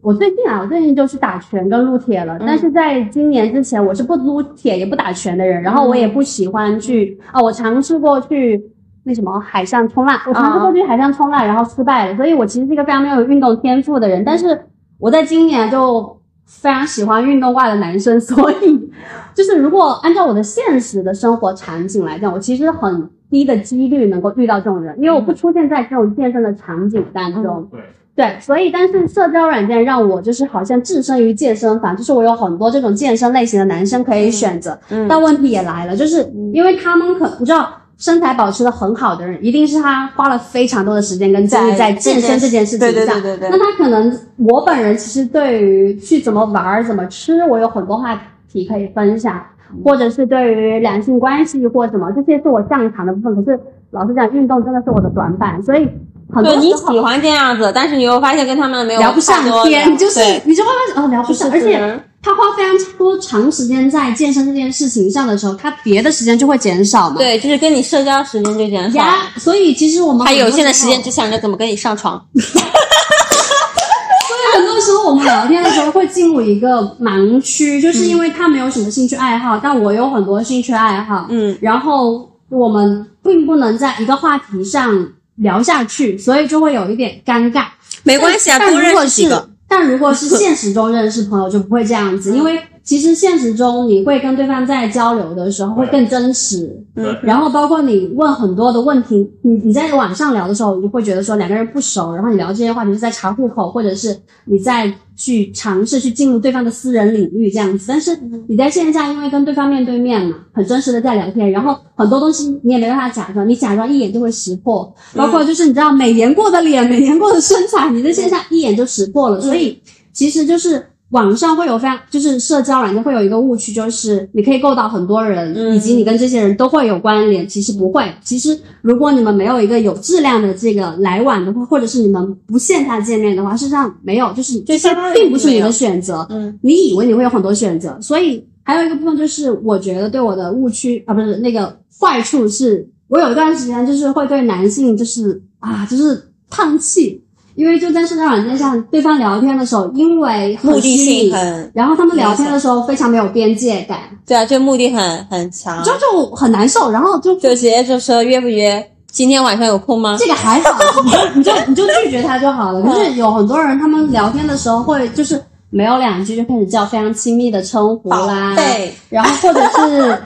[0.00, 2.36] 我最近啊，我最近就去打拳跟撸铁了。
[2.38, 2.44] 嗯。
[2.46, 8.62] 但是在今年之前，我是不撸铁也不打拳的人，然后我也不喜欢去啊、我尝试过去
[9.04, 14.66] 那什么海上冲浪，我尝试过去海上冲浪，然后失败了，所以我其实是一个非常没有运动天赋的人，但是
[15.00, 16.16] 我在今年就
[16.60, 18.90] 非常喜欢运动挂的男生，所以
[19.34, 27.68] 就是如果按照我的现实的生活场景来讲，我其实很低的几率能够遇到这种人，因为我不出现在这种健身的场景当中。
[27.70, 27.80] 对，
[28.14, 34.78] 对，所以但是社交软件让我就是好像置身于健身房，就是我有很多这种健身类型的男生可以选择。
[34.90, 37.68] 嗯但问题也来了，就是因为他们可你知道。
[38.02, 43.14] 身材保持的很好的人，一定是他花了非常多的时间跟精力在在健身这件事情对对上。
[43.22, 49.40] 对对对那他可能，我本人其实对于去怎么玩儿、怎么吃，我有很多话题可以分享，
[49.84, 53.36] 或者是对于两性关系或什么，这些是我擅长的部分。
[53.36, 53.60] 可是
[53.92, 55.88] 老实讲，运动真的是我的短板，所以
[56.34, 67.16] 很多对你喜欢这样子，但是你又发现跟他们没有聊不上天，聊就是你就会发现哦聊不上，而且他花非常多长时间在健身这件事情上的时候，他别的时间就会减少嘛。
[67.16, 72.24] 对，就是跟你社交时间就减少，呀，所以其实我们他有限的时间只想着怎么跟你上床。
[72.32, 85.08] 所以很多时候我们聊天的时候会进入一个盲区，就是因为他没有什么兴趣爱好，但我有很多兴趣爱好，嗯，然后我们并不能在一个话题上
[85.42, 87.66] 聊下去，所以就会有一点尴尬。
[88.04, 89.48] 没关系啊，多但如果是认识几个。
[89.68, 97.16] 但如果是现实中认识朋友，就不会这样子，因为其实现实中你会跟对方在交流的时候会更真实，嗯。
[97.22, 104.92] 然后包括你问很多的问题，你你在网上聊的时候，你会觉得说两个人不熟，然后你聊这些话题是在查户口，或者是你在
[105.24, 107.84] 去尝试去进入对方的私人领域这样子。
[107.86, 119.80] 但是你在线下，因为跟对方面对面嘛，很真实的在聊天，然后很多东西你也没办法假装，你假装一眼就会识破，包括就是你知道美颜过的脸、美颜过的身材，你在线下一眼就识破了，所以
[120.12, 120.84] 其实就是。
[121.12, 127.46] 网上会有非常，就是社交软件会有一个误区，就是你可以够到很多人，嗯以及你跟这些人都会有关联。
[127.46, 136.26] 其实不会，其实如果你们没有一个有质量的这个来往的话，或者是你们不线下见面的话，事实上没有，就是这些并不是你的选择。
[136.30, 147.22] 嗯，你以为你会有很多选择，所以还有一个部分就是，我觉得对我的误区啊，不是那个坏处是，我有一段时间就是会对男性就是啊，就是叹气，
[147.54, 160.16] 因为就在社交软件上，对方聊天的时候，因为目的性很，然后他们聊天的时候非常没有边界感，对啊，就目的很很强，就就很难受，然后就就直接就说约不约，今天晚上有空吗？
[160.18, 162.80] 这个还好，你就你就你就拒绝他就好了。
[162.86, 170.18] 可是有很多人，他们聊天的时候会就是没有两句就开始叫非常亲密的称呼啦，对， 然后或者是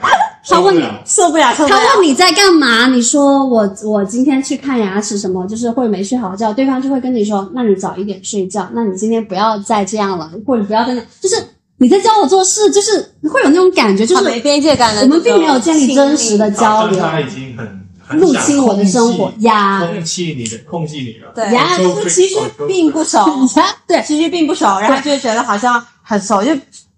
[0.49, 1.65] 他问你，受不了，他。
[1.97, 11.35] 问你在干嘛，你说我我今天去看牙齿什么，就是或者没睡好觉，对方就会跟你说，那你早一点睡觉，那你今天不要再这样了，或者不要再那，就是
[11.77, 21.31] 你在教我做事，就是会有那种感觉，就是没边界感的我们并没有建立真实的交流好像他已经很很入侵我的生活呀控制你的，控制你了。
[21.35, 21.77] 对，呀
[22.09, 22.35] 其实
[22.67, 23.19] 并不熟，
[23.85, 26.51] 对其实并不熟，然后就觉得好像很熟，就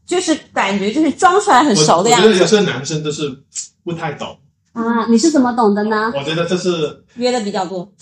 [0.09, 3.31] 就是感觉就是装出来很熟的样子，我觉得有些男生就是
[3.83, 4.35] 不太懂，
[4.73, 6.11] 啊，你是怎么懂的呢？
[6.15, 7.87] 我觉得这是约的比较多。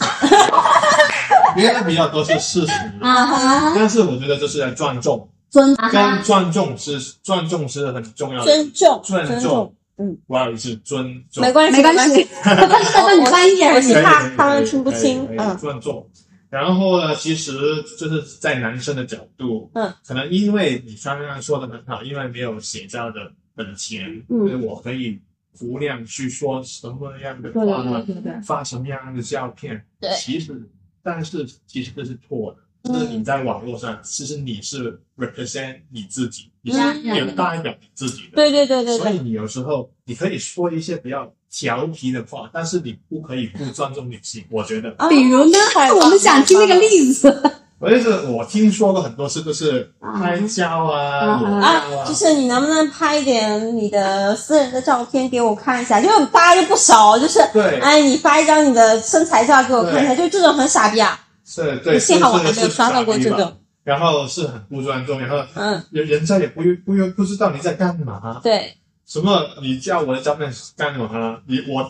[1.58, 14.02] 约的比较多是事实，啊哈，但是我觉得这是在尊重，尊跟尊重是尊重是很重要的，尊重，尊重，嗯，不好意思，尊重，没关系，没关系， 但是你翻译而已我是。
[14.02, 15.58] 怕他们听不清嗯。
[15.58, 16.08] 尊重。
[16.50, 17.54] 然后呢，其实
[17.98, 24.40] 就是在男生的角度，嗯，可能因为你刚刚说的很好，因为没有写照的本钱，嗯。
[24.40, 25.20] 所以我可以
[25.62, 30.10] 无量去说什么样的话，对对对，发什么样的照片，对。
[30.16, 30.70] 其实，
[31.04, 32.60] 但是其实这是错的。
[32.84, 38.36] 就是你在网络上，其实你是 represent 你自己，你是嗯有代表你自己的。
[38.36, 44.44] 对对对对对，所以你有时候你可以说一些比较调皮的话，但是你不可以不尊重女性。
[44.52, 45.58] 我觉得，啊比如呢
[46.00, 47.34] 我们想听那个例子。
[47.80, 56.02] 我就是我听说过很多次，就是啊拍照啊、啊就是你能不能拍一点你的私人的照片给我看一下？
[56.02, 61.20] 就大家就不熟，就是对，哎，你发一张你的身材照给我看一下，就这种很傻逼啊！
[61.46, 63.30] 是对，幸好我还没有刷到过这。
[63.30, 63.54] 种，
[63.88, 71.40] 然后是很不尊重，然后嗯，人人家也不不不知道你在干嘛，对，什么你叫我的照片干嘛？
[71.48, 71.90] 你我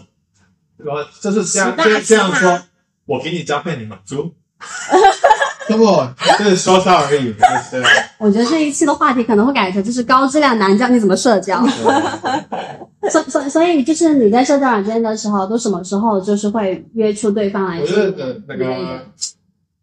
[0.85, 2.61] 我就是这样这样这这样说，
[3.07, 4.31] 我给你照片你满足。
[5.69, 7.83] 那么就是说笑而已，对对
[8.19, 11.65] 我觉得这一期的话题可能会改成就是高质量男教你怎么社交。
[11.65, 13.09] 对。
[13.09, 19.03] 所所所以就是你在社交软件的时候，都什么时候就是会约出对方来我觉得的那个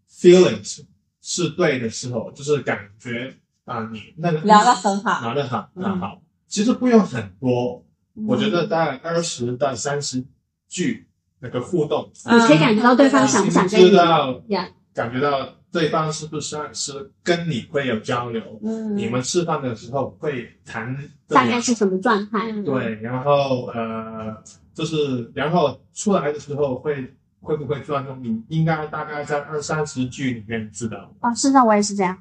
[0.09, 0.81] feelings
[1.26, 3.34] 是对的时候，就是感觉
[3.64, 6.20] 啊，你那个聊得很好，聊得好，嗯很好。
[6.46, 7.82] 其实不用很多，
[8.28, 10.22] 我觉得大概二十到三十
[10.68, 11.08] 句
[11.40, 14.68] 那个互动，你可以感觉到对方想不想跟知你道呀？
[14.92, 20.94] 感觉到对方是不是是跟你会有交流，嗯你们吃饭的时候会谈
[21.26, 22.52] 大概是什么状态？
[22.52, 24.37] 嗯对，然后呃，
[24.74, 28.42] 就是然后出来的时候会会不会尊重你？
[28.48, 30.96] 应该大概在二三十句里面知道。
[31.20, 32.16] 啊，事实上我也是这样。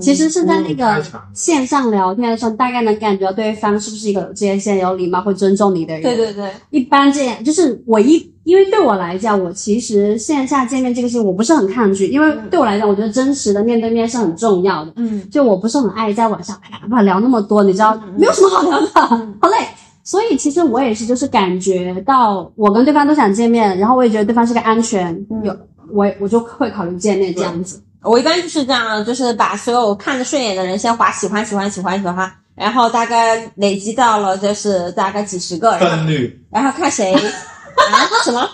[0.00, 6.02] 其实是在那嗯个线上聊天的时候，大概能感觉到对方是不是一个有界限、有礼貌、会尊重你的人。
[6.04, 14.92] 对对对，一般这样，就是我一，因为对我来讲，我其实线下见面这个事情我不是很抗拒，因为对我来讲，我觉得真实的面对面是很重要的。
[14.94, 18.88] 嗯就我不是很爱在网上啪啪啪聊那么多，你知道，没有什么好聊的，
[19.40, 19.66] 好累。
[20.08, 25.54] 所以其实我也是，就是感觉到我跟对方都想见面，然后我也觉得对方是个安全，有
[25.92, 27.82] 我我就会考虑见面这样子。
[28.02, 37.20] 我一般就是这样，就是把所有看着顺眼的人先划喜欢喜欢喜欢喜欢，然后大概累积到了就是大概几十个，然后分率，然后看谁 啊？
[38.24, 38.48] 什么？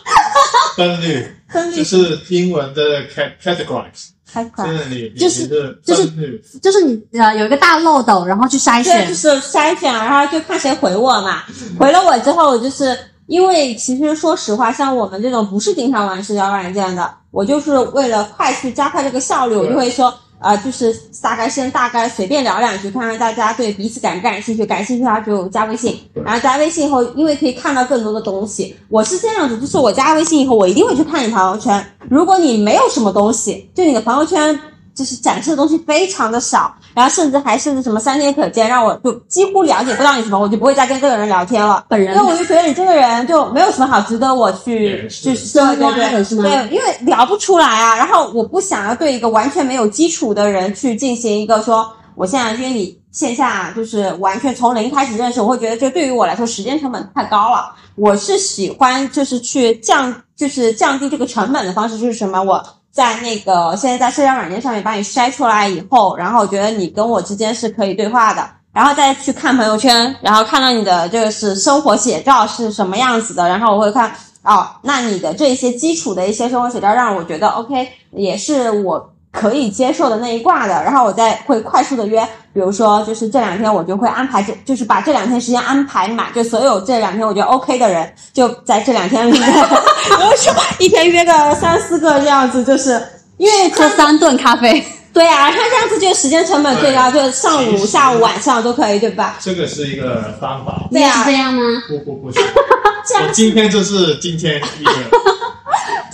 [0.76, 4.74] 分率分率就是英文的 cat categorize，开款就。
[4.76, 9.14] 是就是就是，就是你呃有一个大漏斗，然后去筛对，选就。
[9.14, 11.42] 是筛选，然后就看谁回我嘛。
[11.78, 20.12] 回了我之后，就是因为其实说实话，像我们这种不是经常玩社交软件的，我就是为了快速加快这个效率，我就会说。
[20.44, 28.76] 呃，就是大概先大概随便聊两句，看看大家对彼此感不感兴趣，感兴趣的话就加微信，然后加微信以后，因为可以看到更多的东西。
[28.90, 31.82] 我是这样子，就是我加微信以后，我一定会去看你朋友圈。
[32.10, 34.60] 如果你没有什么东西，就你的朋友圈
[34.94, 41.84] 就是展示的东西非常的少，然后甚至还甚至什么三天可见，让我就几乎了解不到你什么，我就不会再跟这个人聊天了。
[41.88, 47.96] 本人因为我就觉得你这个人就没有什么好值得我去去对对深挖的对，因为聊不出来啊。
[47.96, 57.74] 然后我不想要对一个完全没有基础的人去进行一个说，我现在约你线下就是完全从零开始认识，我会觉得这对于我来说时间成本太高了。
[57.96, 62.64] 我是喜欢就是去降就是降低这个成本的方式，就是什么我。
[62.94, 93.02] 在那个现在在社交软件上面把你筛出来以后，然后我觉得你跟我之间是可以对话的，然后再去看朋友圈，然后看到你的就是生活写照是什么样子的，然后我会看哦，那你的这些基础的一些生活写照让我觉得 OK，也是我可以接受的那一挂的，然后我再会快速的约，比如说就是这两天我就会安排这，就是把这两天时间安排满，就所有这两天我觉得 OK 的人，就在这两天里面，比如说一天约个三四个这样子，就是
[93.36, 99.36] 因为喝三顿咖啡，对啊，他这样子就时间成本最高，就对上午、下午、晚上都可以，对吧？
[99.40, 100.82] 这个是一个方法。
[100.92, 101.62] 对啊是这样吗？
[101.88, 104.92] 不不不是，我今天就是今天一个，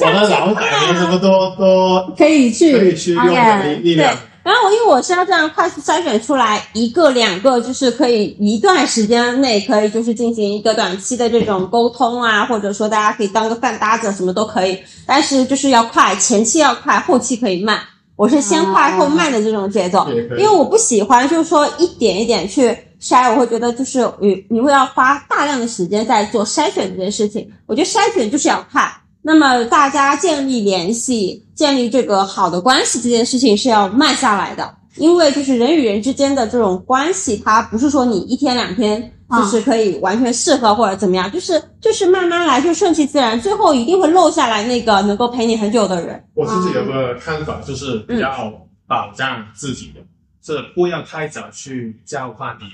[0.00, 4.14] 我的脑海里什么都都可以去，可以去用的力 OK 力量。
[4.42, 14.78] 然后我因为我是要这样快速筛选出来一个两个，就是可以一段时间内可以就是进行一个短期的这种沟通啊，或者说大家可以当个饭搭子，什么都可以。
[15.06, 17.80] 但是就是要快，前期要快，后期可以慢。
[18.16, 20.06] 我是先快后慢的这种节奏，
[20.38, 27.50] 因为我不喜欢就是说一点一点去筛，我会觉得就是你你会要花大量的时间在做筛选这件事情。
[27.66, 28.90] 我觉得筛选就是要快。
[29.22, 46.24] 那么大家建立联系、建立这个好的关系这件事情是要慢下来的，因为就是人与人之间的这种关系，它不是说你一天两天就是可以完全适合或者怎么样，就是就是慢慢来，就顺其自然，最后一定会漏下来那个能够陪你很久的人。
[46.35, 48.52] 我自己有个看法，就是比较
[48.87, 50.00] 保障自己的，
[50.42, 52.64] 是不要太早去交换你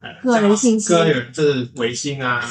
[0.00, 2.42] 呃个人信息个人这微信啊、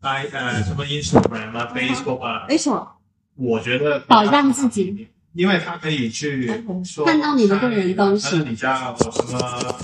[0.00, 2.88] i 呃什么 Instagram 啊、Facebook 啊，为什么？
[3.36, 6.46] 我觉得保障自己，因为他可以去
[6.84, 9.74] 说看到你的个人东西看到你家我什么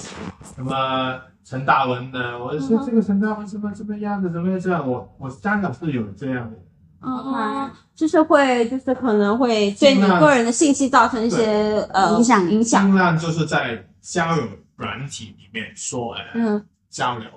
[0.56, 4.88] 什么陈大文的，我说这个陈大文什么什么样子，怎么这样？
[4.88, 6.56] 我我香港是有这样的，
[7.00, 12.50] 哦，就是会，就是可能会对你个人的信息造成一些呃影响。
[12.50, 12.86] 影响。
[12.86, 17.28] 尽量就是在交友软体里面说呃嗯，交流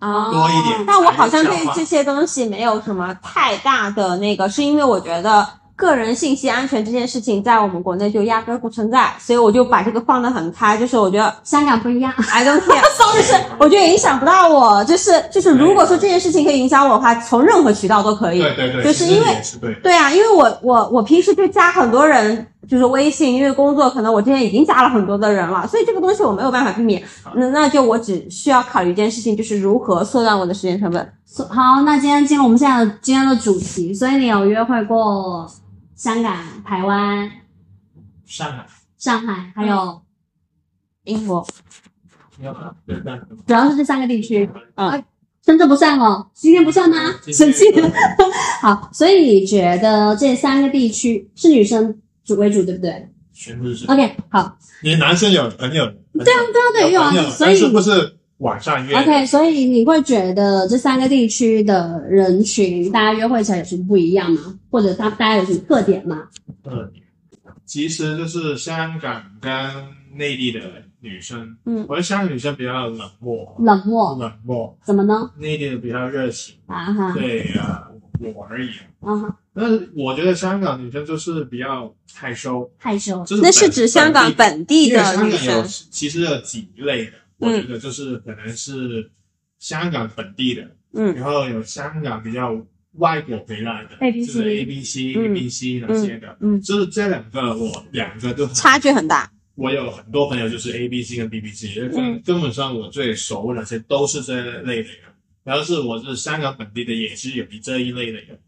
[0.00, 0.84] 哦多一点。
[0.86, 10.76] 但我好像对这些东西没有什么太大的那个，是因为我觉得个人信息安全这件事情在我们国内就压根儿不存在，所以我就把这个放得很开。
[10.76, 12.82] 就是我觉得香港不一样，I don't care，
[13.14, 14.82] 就是我觉得影响不到我。
[14.84, 18.40] 就是就是，如果说这件事情可以影响我的话，从任何渠道都可以。
[18.40, 19.74] 对对对，就是因为是对。
[19.82, 27.02] 对啊，因为我我我平时就加很多人，就是微信，因为工作可能我之前已经加了很多的人了，所以这个东西我没有办法避免。
[27.34, 31.12] 那那就我只需要考虑一件事情，就是如何缩短我的时间成本。
[31.50, 35.50] 好，那今天进入我们现在的今天的主题，所以你有约会过
[35.94, 37.30] 香港、台湾、
[38.24, 38.66] 上海
[38.98, 40.00] 上海，还有
[41.04, 41.46] 英国，
[43.46, 44.48] 主要是这三个地区。
[44.74, 45.02] 嗯啊，
[45.44, 46.96] 深圳不算哦，今天不算吗？
[47.22, 47.88] 今天生气了。
[48.62, 53.08] 好，所以你觉得这三个地区是女生主为主，对不对？
[53.32, 53.86] 全部是。
[53.86, 55.86] OK，好你男生有朋友？
[56.12, 64.58] 对啊对啊对有啊所以但是不是晚上约，OK，所以你会觉得这三个地区的人群，大家约会起来有什么不一样吗？
[64.70, 66.28] 或者他大家有什么特点吗？
[66.64, 66.90] 嗯，
[67.64, 69.52] 其实就是香港跟
[70.14, 70.60] 内地的
[71.00, 75.30] 女生，嗯我觉得香港女生比较冷漠，冷漠，冷漠，怎么呢？
[75.38, 76.56] 内地的比较热情。
[76.66, 77.88] 啊哈，对啊，
[78.34, 78.70] 我而已。
[79.00, 87.66] 啊哈，但是我觉得香港女生就是比较害羞，害羞，就是那是指香港本本地的女香港有生，其实有几类的，我嗯。
[87.66, 89.10] 觉得就是可能是
[89.58, 91.14] 香港本地的，嗯。
[91.14, 92.54] 然后有香港比较
[92.98, 95.24] 外国回来的 ABC 就是 A B C、嗯。
[95.24, 96.60] A B C 那些的，嗯。
[96.60, 99.32] 就是这两个我两个都很差距很大。
[99.54, 102.22] 我有很多朋友就是 A B C 跟 B B C，根、嗯。
[102.22, 104.98] 根本上我最熟的那些都是这类的人。
[105.44, 108.38] 然后是我是香港本地的，也是有这一类的人，嗯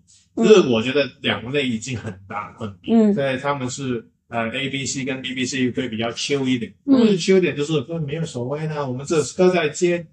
[0.45, 2.95] 就是我觉得两类已经很大分别。
[2.95, 3.15] 嗯。
[3.15, 6.99] 所以他们是呃 A B C 跟 B B C 会比较 chill 一点，嗯。
[6.99, 10.07] 他们 chill 一点就是说没有所谓的，我们这都在街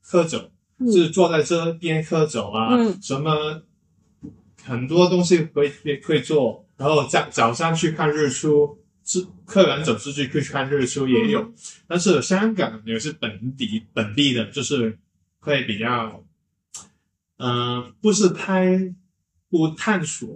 [0.00, 0.92] 喝酒，嗯。
[0.92, 2.98] 是坐在这边喝酒啊，嗯。
[3.02, 3.62] 什么
[4.62, 5.72] 很多东西会
[6.06, 11.52] 会做，然后早早上去看日出，是客人走出去去看日出也有，
[11.86, 14.98] 但是香港也是本地本地的，就是
[15.40, 16.24] 会比较，
[17.36, 18.94] 嗯、不是太
[19.54, 20.28] 不探索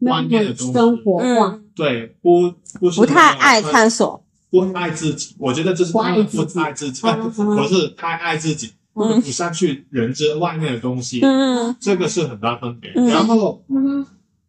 [0.00, 4.24] 外面的东西，生活化，嗯，对，不不是不太爱探索。
[4.50, 7.02] 不爱自己，我觉得这是他们不爱自己，
[7.36, 9.22] 不是太爱自己，嗯。
[9.22, 12.90] 不上去认知外面的东西，嗯这个是很大分别。
[12.96, 13.06] 嗯。
[13.06, 14.04] 然后，嗯。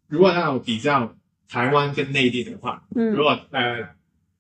[0.07, 1.13] 如果让我比较
[1.47, 3.11] 台湾跟内地的话，嗯。
[3.11, 3.89] 如果呃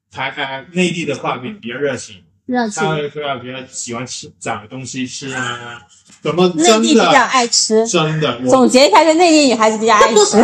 [0.09, 2.81] 台呃内地的话比比较热情，热情。
[2.81, 5.81] 他，会会比较喜欢吃找东西吃啊，
[6.21, 7.87] 怎么内地比较爱吃。
[7.87, 10.41] 真的，我总结一下，就内地女孩子比较爱吃。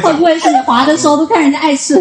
[0.00, 1.94] 会不会是你滑的时候都看人家爱吃？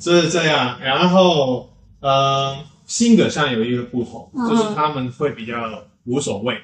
[0.00, 1.68] 是这样，然后
[2.00, 2.56] 呃，
[2.86, 5.54] 性格上有一个不同，嗯就是他们会比较
[6.04, 6.56] 无所谓，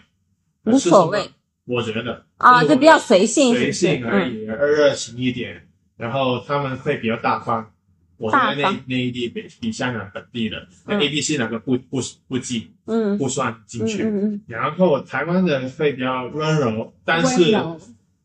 [0.65, 1.31] 无所谓
[1.67, 7.67] 我觉得啊，就比较随性，随性而嗯已，而热情一点，然后他们会比较大方。
[8.17, 17.53] 我觉得大方内内地比比香港本地的嗯 A、B、C 两个不不不计嗯不算进嗯去，然后台湾人会比较温柔，但是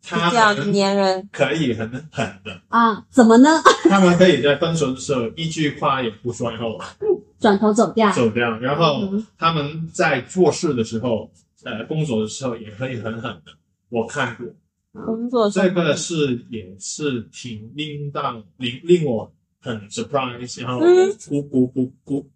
[0.02, 1.30] 他比较们粘人。
[1.32, 3.04] 可以很狠的，啊？
[3.10, 3.50] 怎么呢？
[3.90, 6.80] 他们可以在分手的时候一句话也不说，然后
[7.40, 8.12] 转头走掉。
[8.12, 8.58] 走掉。
[8.60, 11.30] 然后嗯他们在做事的时候，
[11.64, 13.52] 呃，工作的时候也可以很狠的。
[13.90, 21.16] 我看过，工作这个是也是挺令到令令我很 surprise，然后嗯。
[21.28, 22.30] 估估估估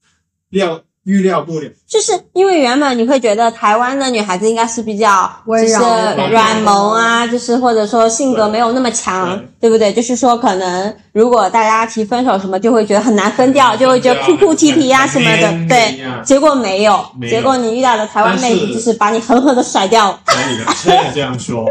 [0.50, 1.70] 料预料不了。
[1.88, 9.94] 就是因为原本你会觉得台湾的女孩子应该是比较就是温柔的软萌啊，就是或者说性格没有那么强，对不对？
[9.94, 16.04] 就是说可能如果大家提分手什么，就会觉得很难分掉，就会觉得哭哭啼啼啊什么的，很对。
[16.24, 20.18] 结果没有，结果你遇到的台湾妹子就是把你狠狠的甩掉。
[20.26, 21.66] 可以的，可以这样说，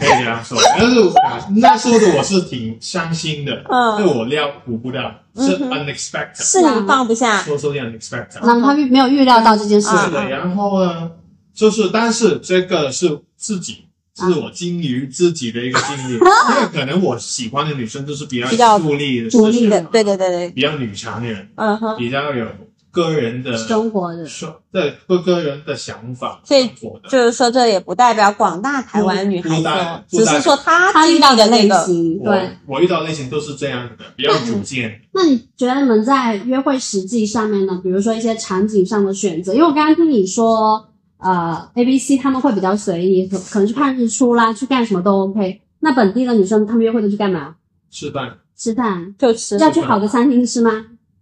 [0.00, 0.58] 可以这样说。
[0.76, 5.00] 但是啊那时候的我是挺伤心的，嗯因为我料估不到，
[5.36, 6.60] 是嗯 unexpected，是。
[6.60, 8.44] 你放不下，说说 unexpected。
[8.44, 11.10] 然后他没有预料到这件事是，的，然后呢，
[11.54, 13.84] 就是但是这个是自己。
[14.14, 21.96] 是我精于自己的一个经历， 因为可能我喜欢的女生就是比较比较独立的、独立的，对对对对，比较女强人，嗯哼。
[21.96, 22.46] 比较有
[22.92, 26.68] 个人的生活的说对个个人的想法，所以
[27.08, 32.50] 就是说，这也不代表广大台湾女孩子只是说她他遇到的类的那个，型，对。
[32.66, 35.00] 我遇到类型都是这样的，比较主见。
[35.12, 37.80] 那你觉得你们在约会实际上面呢？
[37.82, 40.86] 比如说一些场景上的选择，因为我刚刚听你说，
[41.16, 45.62] 呃，A、B、C 他们会比较随意，可可能去看日出啦，去干什么都 OK。
[45.80, 47.56] 那本地的女生她们约会都去干嘛？
[47.90, 50.70] 吃饭，吃饭，就吃要去好的餐厅吃吗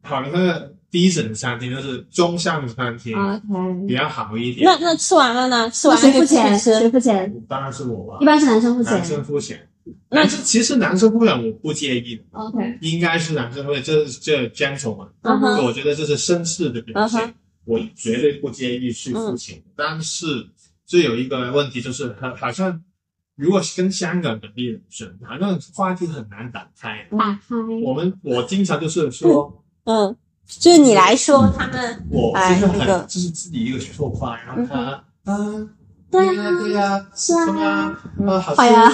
[0.03, 3.15] 好的那个低省的餐厅就是中上的餐厅，
[3.87, 3.97] 比？OK。
[3.97, 4.65] 较好一点。
[4.65, 5.71] 那那吃完了呢？
[5.71, 6.59] 吃完了就继续付钱？
[6.59, 6.91] 谁。
[6.91, 7.45] 付钱？
[7.49, 9.05] 当然是我吧一，般是男生付钱男。
[9.05, 9.67] 生付钱。
[10.11, 12.79] 那这其实男生付钱我不介意的，OK。
[12.83, 15.09] 应该是男生付钱，这是这 gentleman，
[15.65, 17.35] 我觉得这是绅士的表嗯现，
[17.65, 19.63] 我绝对不介意去付钱。
[19.75, 20.49] 但是
[20.87, 22.83] 这有一个问题，就是好好像
[23.37, 27.07] 如果是跟香港本地的女生，好像话题很难打开。
[27.11, 27.57] 打开。
[27.83, 30.15] 我们我经常就是说，嗯，
[30.59, 35.71] 就是你来说，他们我哎就是很那个就是自己一个说话，然后他嗯，
[36.11, 38.93] 对对呀对呀，是啊啊啊好吃会啊，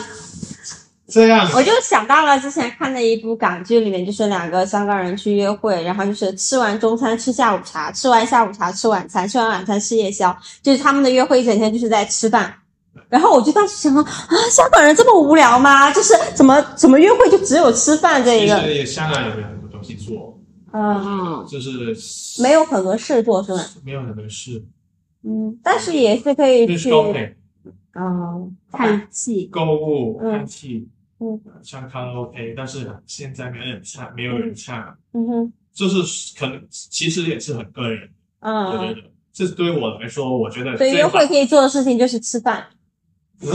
[1.09, 12.53] 这样我就想到了之前看的一部港剧，里面就是两个香港人去约会，然后就是吃完中餐吃下午茶，吃完下午茶吃晚餐，吃完晚餐吃夜宵，就是他们的约会一整天就是在吃饭。
[13.09, 15.93] 然后我就当时想到啊，香港人这么无聊吗？
[15.93, 18.61] 就是怎么怎么约会就只有吃饭这一个？
[18.61, 20.36] 其实香港有很多东西做，
[20.79, 21.97] 嗯，就是。
[22.43, 23.61] 没有很多事做是吗？
[23.85, 24.62] 没有很多事，
[25.22, 27.37] 嗯，但是也是可以就是去，
[27.95, 31.41] 嗯，看戏，购物、嗯看戏、嗯。
[31.62, 38.11] 唱卡拉 OK，但是现在没有人唱，没有人唱，嗯哼，就是可能其实也是很个人，
[38.41, 39.03] 我觉嗯，得
[39.33, 42.66] 这对于我来说，我觉得所以约会可以做的事情就是吃饭。
[43.41, 43.51] 嗯。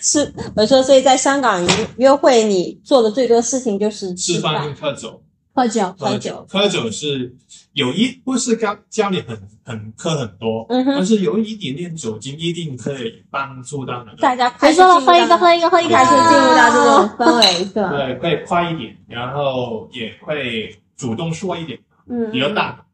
[0.00, 5.22] 吃，我说，所以在香港约约会，你做的最多事情就是吃饭饭跟喝酒。
[5.58, 6.90] 喝酒，喝酒喝酒。
[6.90, 7.34] 是
[7.72, 10.94] 有一不是家家里很很喝很多，嗯哼。
[10.96, 17.90] 但是有一点点酒精一定可以帮助到那个，大家快别说了，喝一个，喝一个，喝一个，开始进入到这种氛围，对吧？
[17.90, 21.78] 对，会快一点，然后也会主动说一点，
[22.08, 22.84] 嗯，比较大，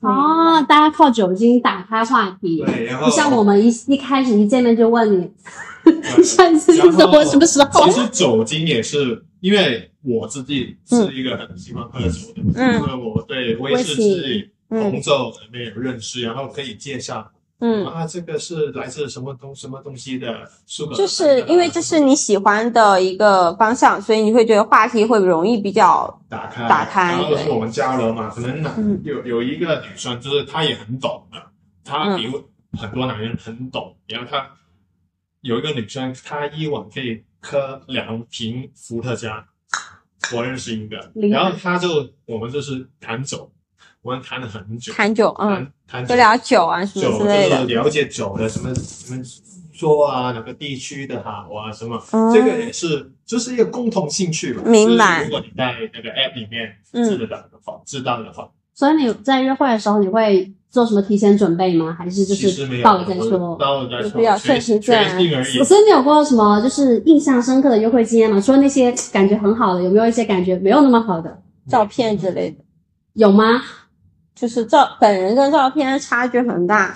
[0.00, 5.30] 哦，大家靠酒精打开话题，对，然后不像我们一一开始一见面就问你，
[5.84, 7.84] 对 上一次是什么什么时候？
[7.86, 7.92] 其？
[7.92, 12.74] 实酒精也是，因为我自己是一个很喜欢喝酒的，嗯。
[12.74, 14.82] 因为我对威士忌、嗯。
[14.82, 17.30] 红酒没有认识，然后可以介绍。
[17.62, 28.98] 嗯，啊，这个是来自什么东什么东西的 sugar，就是因为这是你喜欢的一个方向，所以你会觉得话题会容易比较，打开打开然后就是我们家人嘛，可能男嗯。
[29.04, 31.36] 有有一个女生，就是她也很懂的，
[31.84, 32.28] 她嗯比
[32.78, 34.50] 很多男人很懂，然后她
[35.42, 39.46] 有一个女生，她一晚可以喝两瓶伏特加，
[40.34, 43.50] 我认识一个，然后他就我们就是谈酒，
[44.02, 45.48] 我们谈了很久，谈酒，嗯，
[45.86, 46.08] 谈谈酒。
[46.10, 49.22] 就聊酒啊什酒么之类的，就是了解酒的什么什么
[49.72, 52.32] 说啊，哪个地区的好啊，什么、嗯。
[52.32, 54.62] 这个也是就是一个共同兴趣吧。
[54.66, 55.20] 明白。
[55.20, 57.04] 就是如果你在那个 app 里面嗯。
[57.04, 61.94] 知道的话，知道的话，所以你在约会的时候，你会做什么提前准备吗？
[61.98, 63.56] 还是就是到了再说？
[63.58, 65.64] 到了再说，比较顺其自然随性。
[65.64, 68.40] 所以你有过什么就是印象深刻的约会经验吗？
[68.40, 71.42] 除了那些感觉很好的，有没有一些感觉没有那么好的？
[71.68, 72.56] 照片之类的，
[73.12, 73.62] 有吗？
[74.34, 76.94] 就是照本人跟照片差距很大，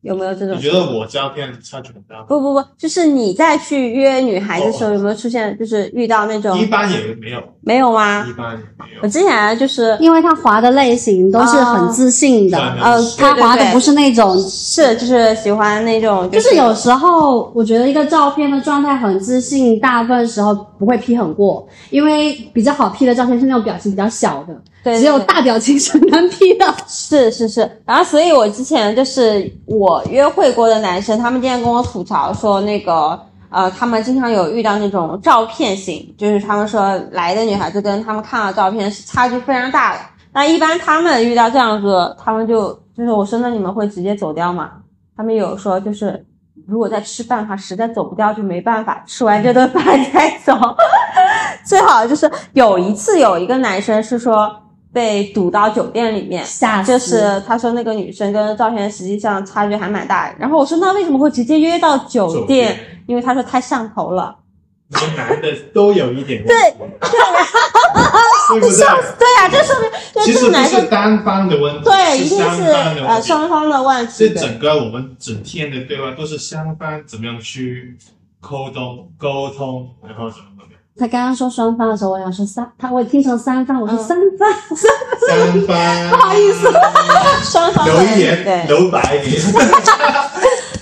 [0.00, 0.60] 有没有这种你？
[0.62, 2.24] 觉得我照片差距很大吗？
[2.26, 8.32] 不不不，就是你在去约女孩子的时候，有没有出现就是遇到那种一般也没有，没有吗一？
[8.32, 9.08] 般没有我。
[9.08, 26.66] 之前就是因为他滑的类型都是很自信的，哦呃，他滑的不是那种，是就是喜欢那种就是有时候我觉得一个照片的状态很自信，大部分时候不会 P 很过，因为比较好 P 的照片是那种表情比较小的，对只有大表情是难 P 的。
[26.88, 33.18] 是是是，然后所以我之前就是我约会过的男生，他们今天跟我吐槽说那个
[33.50, 40.00] 呃，他们经常有遇到那种照片型，就是他们说来的女孩子跟他们看到照片是差距非常大的。
[40.32, 44.70] 那一般他们遇到这样子，他们就就是我说那你们会直接走掉吗？
[45.16, 46.24] 他们有说就是
[46.66, 49.84] 如果在吃饭的话，实在走不掉就没办法，吃完这顿饭
[50.14, 50.54] 再走。
[51.66, 54.50] 最好就是有一次有一个男生是说
[54.92, 60.34] 被堵到酒店里面，吓死就是他说那个女生跟照片实际上差距还蛮大。
[60.38, 62.78] 然后我说那为什么会直接约到酒酒店？
[63.06, 64.36] 因为他说太上头了。
[64.92, 66.72] 你们男的都有一点问题，对
[68.50, 68.80] 对不对？
[69.18, 72.62] 对呀、这说明就其实不是男生是单方的问题，对一定双是。
[72.72, 74.40] 呃双方的问题是的。
[74.40, 77.96] 整个我们整天的对话都是双方怎么样去
[78.40, 80.69] 沟通、沟通，然后怎么怎么样。
[81.00, 86.70] 他刚刚说双方的时候，我想说三，他我听成三方，我说嗯三方，三方，不好意思，
[87.50, 88.66] 双方的留一点，对。
[88.66, 89.40] 留白一点。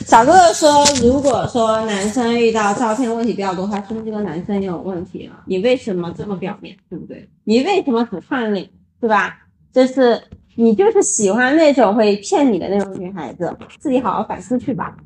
[0.05, 5.37] 小哥哥说，如果说男生遇到照片问题比较多，他说明这个男生也有问题了。
[5.47, 7.29] 你为什么这么表面，对不对？
[7.45, 8.69] 你为什么只看脸，
[9.01, 9.37] 对吧？
[9.73, 10.21] 就是
[10.57, 14.97] 你就是喜欢那种会骗你的那种女孩子，自己好好反思去吧。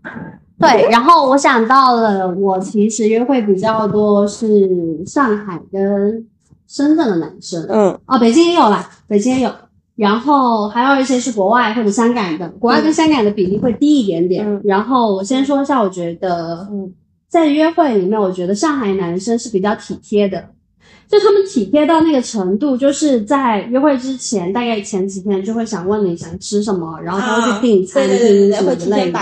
[0.62, 6.26] 对，然后我想到了，我其实约会比较多是上海跟
[6.66, 7.98] 深圳的男生，嗯。
[8.06, 9.52] 哦，北京也有啦，北京也有，
[9.96, 14.46] 然后还有一些是国外或者香港的，国外跟香港的比例会低一点点。
[14.46, 14.60] 嗯。
[14.64, 16.92] 然后我先说一下，我觉得嗯。
[17.28, 20.50] 在约会里面，我觉得上海男生是比较体贴的，
[21.12, 29.20] 就他们体贴到那个程度，就是在约会之前，大概前几天就会想问你想吃什么，然后他会去订餐厅什么会之类的。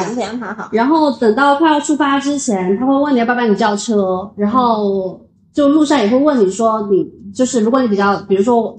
[0.70, 5.20] 然后等到快要出发之前，他会问你要不要帮你叫车，然后
[5.52, 7.04] 就路上也会问你说你
[7.34, 8.76] 就是如果你比较，比如说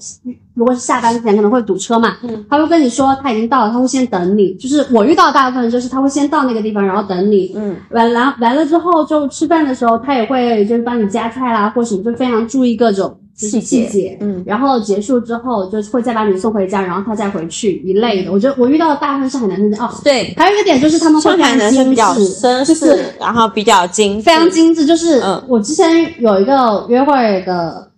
[0.53, 4.53] 如果是下班之前可能会堵车嘛，嗯他会跟你说他已经到了，他会先等你。
[4.55, 7.53] 就是我遇到大部分就是他会先到那个地方，然后等你。
[7.55, 14.17] 嗯完完完了之后，就吃饭的时候，他也会就是帮你夹菜啦，或什么，就非常注意各种细节细节。
[14.21, 18.31] 嗯然后结束之后，就会再把你送回家，然后他再回去一类的。
[18.31, 24.85] 我觉得我遇到的大部分上海男生哦，对，还有一个点就是他们会上海非常精男生比较致绅士，就是然后比较精致，非常精致。
[24.85, 25.87] 就是嗯我之前
[26.21, 27.13] 有一个约会
[27.45, 27.89] 的，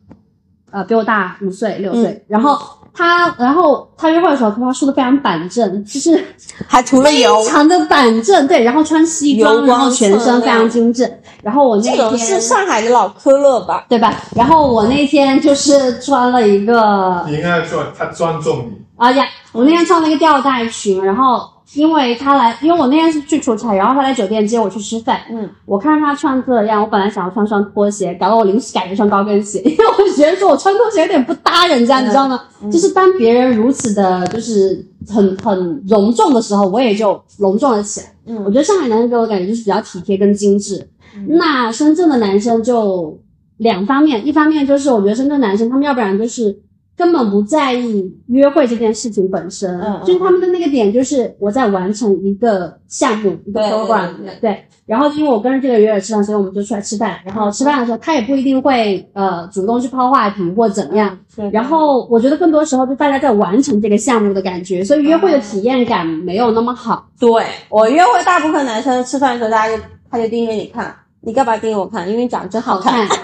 [0.73, 2.57] 呃，比我大五岁六岁，然后
[2.91, 6.19] 他，然后他约会的时候头发梳的非常板正，就是
[6.67, 11.19] 还涂了油非，常的板正，对，然后穿西装，然后全身非常精致。
[11.43, 13.85] 然后我那天是上海的老科勒吧？
[13.87, 14.15] 对吧？
[14.35, 25.21] 然后我那天就是穿了一个你应该说他尊重你，啊呀，我那天穿了一个吊带裙，然后因为他来，因为我那天是去出差，然后他来酒店接我去吃饭。
[25.31, 32.39] 嗯，我看他穿这样，我本来想要穿双拖鞋，搞得我临时改了一双高跟鞋， 因为我觉得说我穿拖鞋有点不搭人家，你知道吗？
[32.71, 38.07] 就是当别人如此的，就是很很隆重的时候，我也就隆重了起来。
[38.25, 40.87] 嗯我觉得上海男生给我感觉就是比较体贴跟精致，
[41.27, 43.19] 那深圳的男生就
[43.57, 46.57] 两方面，一方面就是我觉得深圳男生他们要不然就是
[46.95, 54.65] 根本不在意约会这件事情本身，嗯嗯就是他们的那个点就是我在完成一个项目一个对对 program，对对。
[54.85, 57.17] 然后因为我跟着这个约尔吃饭，所以我们就出来吃饭。
[57.25, 61.17] 然后吃饭的时候，他也不一定会呃主动去抛话题或怎么样。
[61.35, 67.07] 对然后我觉得更多时候就大家在完成这个项目的感觉，所以约会的体验感没有那么好。
[67.17, 67.29] 对
[67.69, 69.81] 我约会，大部分男生吃饭的时候，大家就
[70.11, 72.05] 他就盯着你看，你干嘛盯着我看？
[72.09, 73.07] 因为你长得真好看。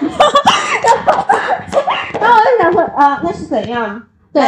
[2.29, 4.01] 看，然后我就想说啊、那是怎样？
[4.33, 4.43] 对。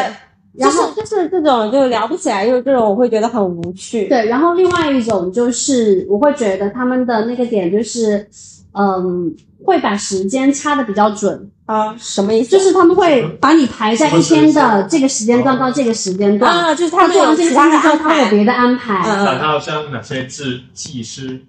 [0.53, 4.09] 就然后是就是这种就聊不起来，就是这种我会觉得很无趣。
[4.09, 8.27] 对，然后另外一种就是，我会觉得他们的那个点就是，
[8.73, 12.49] 嗯，会把时间掐的比较准，啊，什么意思？
[12.49, 18.09] 就是他们会把你排在一天的这个时间段到这个时间段，啊，就是他他做完这个事情之后，他的安排。
[18.09, 21.41] 他有别的安排，嗯反倒像哪些技技师，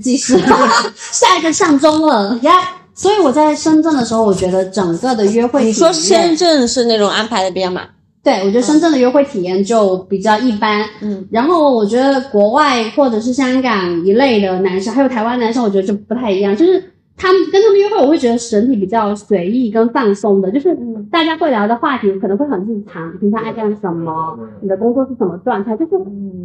[0.00, 0.38] 技师，
[0.96, 2.52] 下一个上钟了呀。
[2.98, 7.88] 所以我在深圳的时候，我觉得整个的约会体验，你说深圳是那种安排的比较满，
[8.24, 16.82] 对我觉得深圳的约会体验就比较一般，嗯，然后我觉得国外或者是香港一类的男生，还有台湾男生，我觉得就不太一样，就是
[17.16, 20.76] 他们跟他们约会，我会觉得整体比较随意跟放松的，就是
[21.12, 25.94] 大家会聊的话题可能会很日常，平常爱干什么，你的工作是什么状态，就是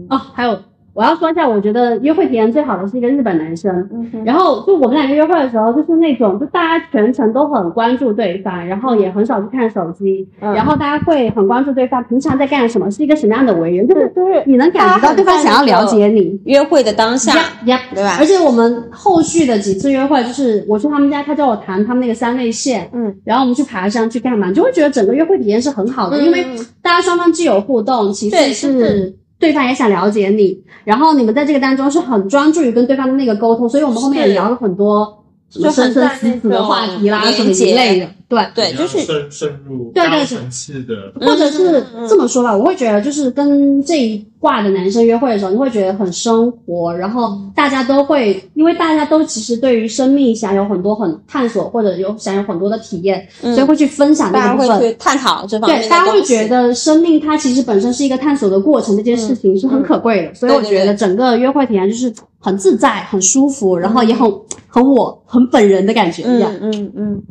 [0.09, 0.55] 哦，还有
[0.93, 10.53] 我要说一下，我觉得约会体验最好的是一个日本男生，嗯然后就我们两个约会的时候，就是那种就大家全程都很关注对方，然后也很少去看手机，嗯。
[10.53, 16.39] 然后大家会很关注对方平常在干什么，是一个什么样的为人，就是就是你能感觉到对方想要了解你。
[16.45, 17.33] 约会的当下，
[17.65, 18.17] 呀，对吧？
[18.19, 18.25] 而？
[18.25, 26.43] 且我们后续的几次约会，就是我去他们家，他叫我谈他们那个三味线，嗯，然后我们去爬山去干嘛，就会觉得整个约会体验是很好的，嗯因为
[26.81, 38.43] 大家双方既有互动，其次是对方也想了解你，然后你们在这个当中是很专注于跟对方的那个沟通，所以我们后面也聊了很多什么就很生生在死死的话题啦，什么一类的，对。
[38.55, 53.53] 对，就是深深入对层次的，或者是这么说吧，我会觉得就是跟这一挂的男生约会的时候，你会觉得很生活，然后大家都会，因为大家都其实对于生命想有很多很探索，或者有想有很多的体验，嗯。
[53.55, 54.89] 所以会去分享大家会这部分。
[54.89, 64.30] 去探讨这方面对，大家会觉得生命它其实本身是一个探索的过程，这件事情是很可贵的，所以我觉得整个约会体验就是很自在、很舒服，然后也很
[64.67, 66.51] 很我、很本人的感觉一样。
[66.59, 67.24] 嗯嗯嗯，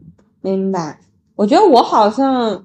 [0.42, 0.98] 明白。
[1.34, 2.62] 我觉得我好像，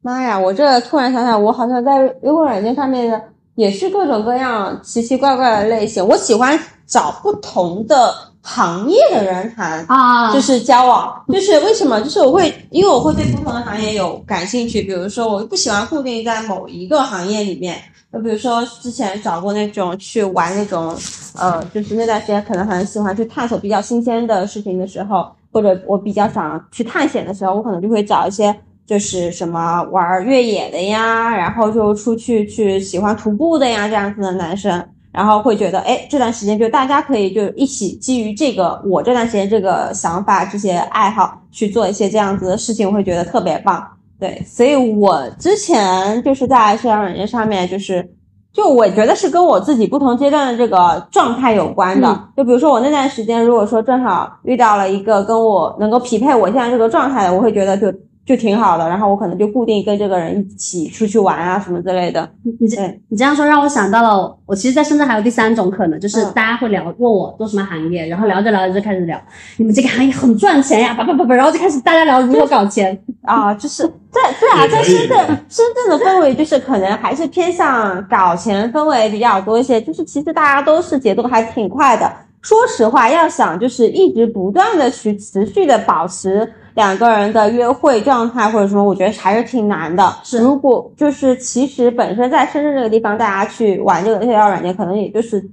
[0.00, 3.22] 妈呀，我这突然想想，我好像在约会软件上面的
[3.54, 6.04] 也是各种各样奇奇怪怪的类型。
[6.06, 12.00] 我喜欢找不同的行业的人谈，啊，就是交往，就是为什么？
[12.00, 14.82] 就是我会，因为我会对不同的行业有感兴趣。
[14.82, 17.76] 比如说，我不喜欢固定在某一个行业里面。
[18.12, 20.96] 就比如说之前找过那种去玩那种，
[21.38, 28.54] 呃，就是那段时间可能很喜欢去探索比较新鲜的事情的时候，或者我比较想去探险的时候，我可能就会找一些
[28.86, 34.86] 就是什么玩越野的呀，然后就出去去喜欢徒步的呀这样子的男生。
[35.12, 43.84] 然后会觉得，哎，这段时间就大家可以就一起基于这个我这段时间这个想法、这些爱好去做一些这样子的事情，我会觉得特别棒。
[44.20, 48.08] 对，所以我之前就是在社交软件上面，就是
[48.52, 52.08] 就我觉得是跟我自己不同阶段的这个状态有关的。
[52.08, 57.92] 嗯就比如说我那段时间，如果说正好遇到了一个跟我能够匹配我现在这个状态的，我会觉得就
[58.30, 58.88] 就挺好的。
[58.88, 62.30] 然后我可能就固定跟这个人一起出去玩啊什么之类的。
[62.44, 69.20] 你你这你这样说让我想到了，我其实，在深圳还有第三种可能，就是嗯大家会聊问我做什么行业，然后聊着聊着就开始聊，
[69.56, 72.96] 你们这个行业很赚钱呀，叭叭叭叭，然后就开始大家聊如何搞钱。
[73.22, 75.18] 啊，就是在对啊，在深圳，
[75.48, 79.80] 深圳的氛围就是可能还是偏向搞钱氛围比较多一些。
[79.80, 82.10] 就是其实大家都是节奏还挺快的。
[82.40, 86.50] 说实话，要想就是一直不断的去持续的保持
[86.80, 90.10] 两个人的约会状态或者什么，我觉得还是挺难的。
[90.24, 95.44] 是如果就是其实本身在深圳这个地方，大家去玩这个社交软件，可能也就是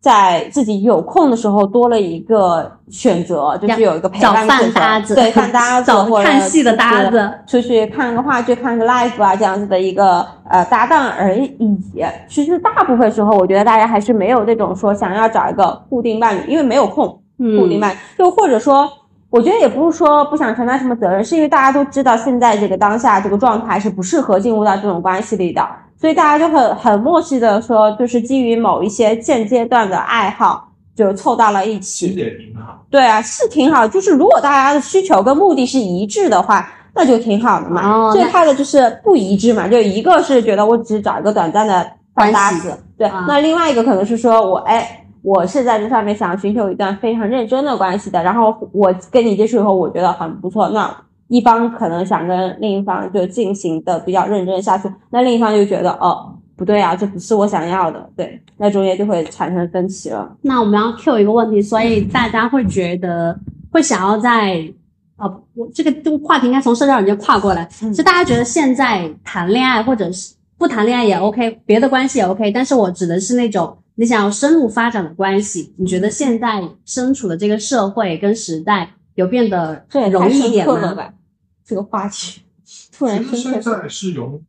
[0.00, 11.54] 在自己有空的时候多了一个选择，就是有一个陪伴的选择搭子，对 饭搭子或者看戏的搭子，出去看个话剧、看个 live 啊，这样子的一个呃搭档而已。
[12.26, 18.88] 其实大部分时候，我觉得大家还是没有那种说想要找一个固定伴侣，因为没有空固定嗯，伴侣，就或者说。
[19.30, 25.66] 我觉得也不是说不想承担什么责任，是因为大家都知道现在这个当下这个状态是不适合进入到这种关系里的，
[26.00, 32.08] 所以大家就很很默契的说，就是基于某一些现阶段的爱好，就凑到了一起。
[32.08, 32.84] 其实也挺好。
[32.90, 33.86] 对啊，是挺好。
[33.86, 37.88] 就是如果大家的需求跟目的是一致的话，那就挺好的嘛。
[37.88, 43.06] 哦最怕的就是不一致嘛，就一个是觉得我只是找一个短暂的饭搭子，对。
[43.06, 50.94] 啊那另外一个可能是说我哎，我是在这上面想寻求一段非常认真的关系的，然后我跟你接触以后，我觉得很不错，那
[51.28, 56.34] 一方可能想跟另一方就进行的比较认真下去，那另一方就觉得哦。
[56.56, 60.30] 不对啊，这不是我想要的，对，那中间就会产生分歧了。
[60.42, 63.34] 那我们要 Q 一个问题，所以大家会觉得
[63.72, 64.70] 会想要在
[65.16, 81.12] 呃，我这个这个话题应该从社交软件跨过来，嗯就大家觉得现在谈恋爱或者是不谈恋爱也 OK，别的关系也 OK，但是我指的是那种你想要深入发展的关系，你觉得现在身处的这个社会跟时代有变得容易一点吗？
[81.62, 82.40] 这个话题
[82.90, 83.60] 突然其实现。
[83.62, 84.42] 在是容，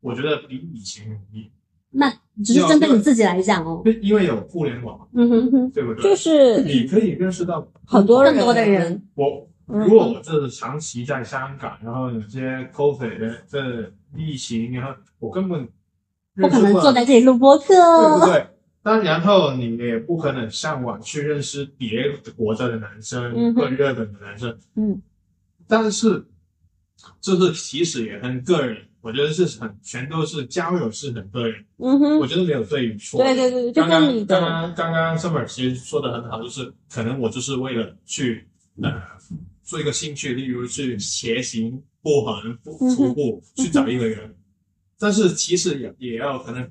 [0.00, 1.50] 我觉得比以前容易，
[1.90, 2.08] 那
[2.44, 6.04] 只是针对你自己来讲哦，因为有互联网，嗯哼哼，对不对？
[6.04, 15.66] 就是你可以认识到很多更多的人，我嗯如果我这是长期在香港，然后有些 COVID 的这疫情，然后我根本
[16.36, 18.26] 不可能坐在这里录播客对哦不。
[18.26, 18.46] 对？
[18.82, 25.00] 但然后你也不可能上网去认识别的国家的男生或日本的男生，嗯，
[25.68, 26.26] 但是
[27.20, 32.18] 这是其实也很个人，我觉得是很全都是交友是很个人，嗯哼。
[32.18, 33.22] 我，觉得没有对与错。
[33.22, 38.48] 对对对，就刚跟你刚刚刚刚刚 Summer 其实说的很好，就是可能我就是为了去
[38.82, 38.90] 呃
[39.62, 42.96] 做一个兴趣，例如去斜行、步行、步嗯哼。
[42.96, 44.34] 徒步去找一个人，
[44.98, 46.68] 但是其实也也要可能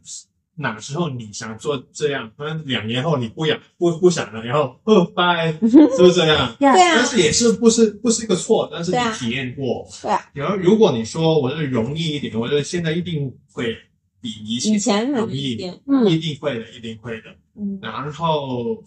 [0.56, 6.56] 哪时候你想做这样，可能两年后你不想不不想了，然后哦拜，是不是这样？
[6.60, 10.30] 对啊但是也是不是不是一个错，但是你体验过，对啊。
[10.34, 13.76] 然后如果你说我是容易一点，我觉得现在一定会
[14.20, 17.30] 比以前容容易一，点，嗯一定会的，一定会的。
[17.56, 18.84] 嗯然后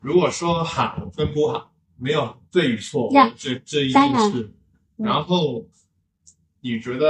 [0.00, 4.52] 如果说好跟不好，没有对与错，这这一定是。
[4.96, 5.64] 然后
[6.60, 7.08] 你觉得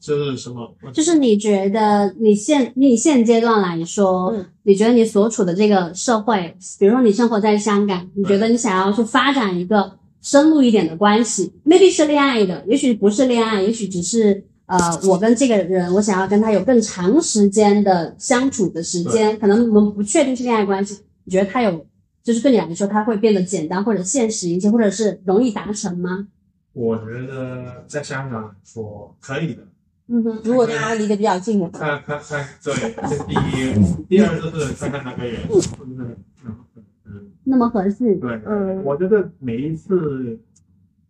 [0.00, 0.74] 这是什么？
[0.92, 14.78] 就是你觉得你现你现阶段来说，嗯你觉得你所处的这个社会，比如说你生活在香港，你觉得你想要去发展一个深入一点的关系，maybe 是恋爱的，也许不是恋爱，也许只是呃，
[15.08, 21.84] 我跟这个人，我想要跟他有更长时间的相处的时间，可能我们不确定是恋爱关系，你觉得他有，
[22.22, 26.28] 就是对你来说，他会变得简单或者现实一些，或者是容易达成吗？
[26.72, 29.62] 我觉得在香港来说可以的。
[30.08, 32.74] 嗯哼，如果大家离得比较近的话，看看看，对，
[33.08, 36.16] 这第一，第二就是看看那个人是不是
[37.04, 40.38] 嗯那么合适，对，嗯我觉得每一次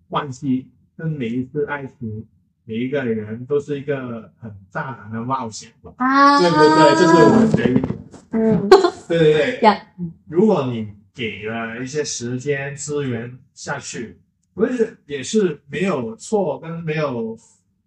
[0.09, 2.27] 关系跟每一次爱情，
[2.65, 5.93] 每一个人都是一个很大胆的冒险吧。
[5.97, 7.89] 啊，对对对，这是我觉得。
[8.31, 8.69] 嗯
[9.09, 9.81] 对对对
[10.29, 14.19] 如果你给了一些时间资源下去，
[14.55, 17.36] 不是也是没有错跟没有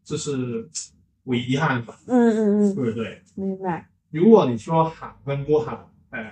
[0.03, 0.67] 就是
[1.25, 3.21] 无遗憾吧，嗯嗯嗯，对不对？
[3.33, 3.89] 明白。
[4.11, 6.31] 如果你说好跟不好，呃，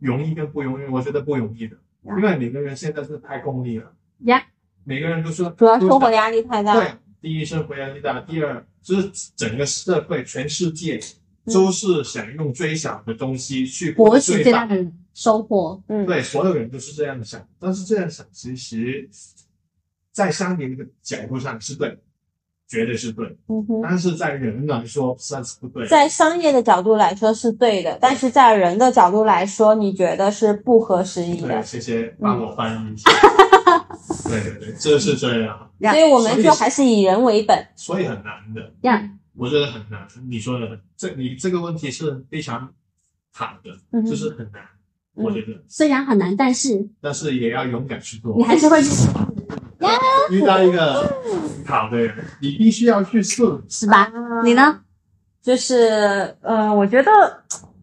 [0.00, 3.92] 容易跟不容易，我觉得不容易的，因为每个人现在是太功利了，
[4.24, 4.42] 呀，
[4.84, 6.74] 每个人都说主要生活都压力太大。
[6.74, 11.00] 对，第一生活压力大，第二就是整个社会全世界
[11.46, 15.82] 都是想用最小的东西去获博取最大的收获。
[15.88, 19.08] 嗯，对，所有人都是这样想，但是这样想其实，
[20.18, 21.96] 在商业的角度上是对，
[22.66, 23.80] 绝对是对，嗯哼。
[23.80, 25.86] 但是在人来说算是不对。
[25.86, 31.62] 在商业的角度来说是对的，但是在人的角度来说，你觉得是不合时宜对，的。
[31.62, 33.08] 谢谢帮我翻译一下。
[34.28, 37.64] 对对对，这是这样，呀所以我们就还是以人为本。
[37.76, 40.04] 所以很难的，呀，我觉得很难。
[40.28, 42.68] 你说的很，这你这个问题是非常
[43.32, 44.62] 好的，嗯就是很难，
[45.14, 48.42] 我觉得，虽然很难，但是但是也要勇敢去做你。
[48.42, 48.90] 还是会去，
[50.30, 51.10] 遇到一个
[51.66, 53.42] 好的人，你必须要去试。
[53.68, 54.10] 是吧？
[54.44, 54.80] 你呢？
[55.42, 57.10] 就是呃，我觉得，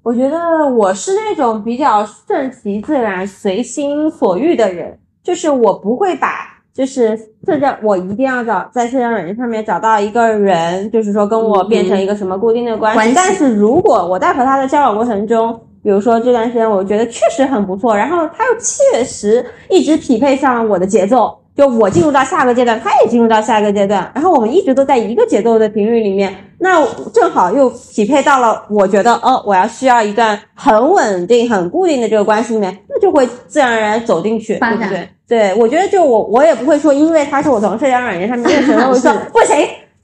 [0.03, 0.37] 我觉得
[0.67, 6.53] 我是那种比较顺其自然、随心所欲的人，就是我不会把。
[6.75, 12.97] 就是社交，我一定要找在社交软件上面找到一个人，就是说跟我变成一个什么固定的关系。
[12.97, 21.39] 关系但是如果我在和他的交往过程中，比如说这段时间我觉得确实很不错，然后他又确实一直匹配上了我的节奏。
[21.55, 35.09] 就我进入到下个阶段，他也进入到下一个阶段，然后我们一直都在一个节奏的频率里面，那正好又匹配到了，我觉得，哦，我要需要一段很稳定、很固定的这个关系里面，那就会自然而然走进去，对不对？
[35.27, 39.55] 对，我觉得就我我也不会说，因为他是我从社交软件上面认识的，我说 不行。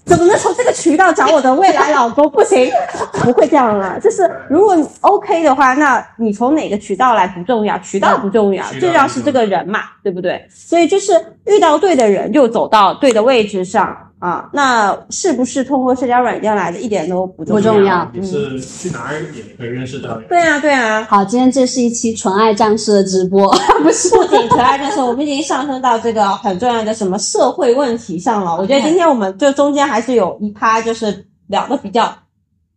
[0.06, 2.30] 怎么能从这个渠道找我的未来老公？
[2.32, 2.70] 不行，
[3.24, 3.98] 不会这样啊。
[4.02, 10.46] 就是如果 OK 的话，那你从哪个渠道来不重要，渠道不重要，最重要是这个人嘛，对不对？
[10.50, 11.14] 所以就是
[11.46, 14.11] 遇到对的人，就走到对的位置上。
[14.22, 18.08] 啊，那是不是通过社交软件来的，一点都不重要。
[18.14, 20.16] 你是去哪儿也可以认识到。
[20.30, 21.04] 对啊，对啊。
[21.10, 23.52] 好，今天这是一期纯爱战士的直播，
[23.82, 28.56] 不是不仅纯爱战士，我们已经上升到这个很重要的什么社会问题上了。
[28.56, 32.14] 我觉得今天我们就中间还是有一趴，就是聊的比较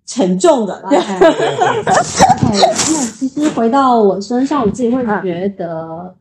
[0.06, 0.82] 沉重的。
[0.88, 0.98] 对。
[1.84, 6.14] 那其实回到我身上，我自己会觉得，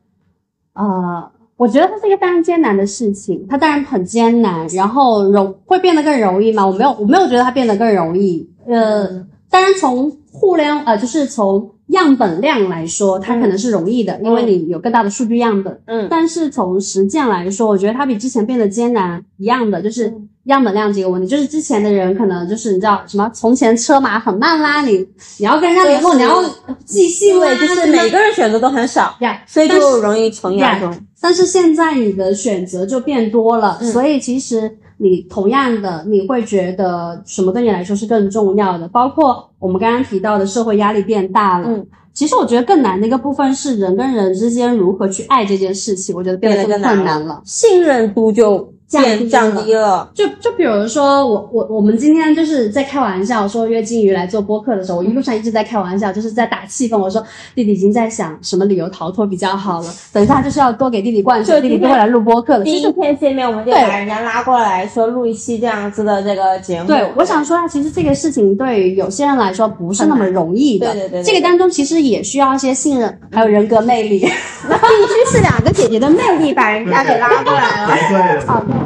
[0.74, 1.30] 啊。
[1.56, 6.66] 我觉得它是一个非常艰难的事情，它当然很艰难，然后容会变得更容易吗？
[6.66, 8.50] 我没有，我没有觉得它变得更容易。
[8.68, 15.80] 呃，当然从互联呃，就是从样本量来说，它可能是容易的，因为你有更大的数据样本。
[15.86, 20.14] 嗯，但是从实践来说，我觉得它比之前变得艰难一样的，就是。
[20.52, 23.32] 样本量这个问题，就是之前的人可能就是你知道什么？
[23.34, 24.98] 从前车马很慢啦，你
[25.38, 26.44] 你要跟人家联络，你要
[26.84, 30.94] 寄信对，就是每个人选择都很少呀，所以就容易从亚中。
[31.22, 38.86] 但是现在你的选择就变多了，所以其实你同样的你会觉得什么对你来说是更重要的？
[38.90, 41.70] 包括我们刚刚提到的社会压力变大了。
[41.70, 48.74] 嗯，其实我觉得更难的一个部分是人跟人之间如何去爱这件事情，我觉得变得更困难了，信任度就。
[49.02, 56.98] 降降低了，就就比如说我我我们今天就是在开玩笑说约金鱼来做播客的时候，我一路上一直在开玩笑，就是在打气氛。
[56.98, 57.24] 我说
[57.56, 62.64] 弟弟已经在想什么理由逃脱比较好了，等一下就是要多给弟弟灌输，弟弟都会来录播客的。
[62.64, 66.88] 第一天见面我们就把人家拉过来说录一期这样子的这个节目。
[66.88, 70.92] 对，我想说啊，其实这个事情对于有些人来说不是那么容易的。
[70.94, 74.28] 对对对，这个当中其实也需要一些信任，还有人格魅力。
[74.70, 78.42] 那必须是两个姐姐的魅力把人家给拉过来了。
[78.48, 78.83] 好的。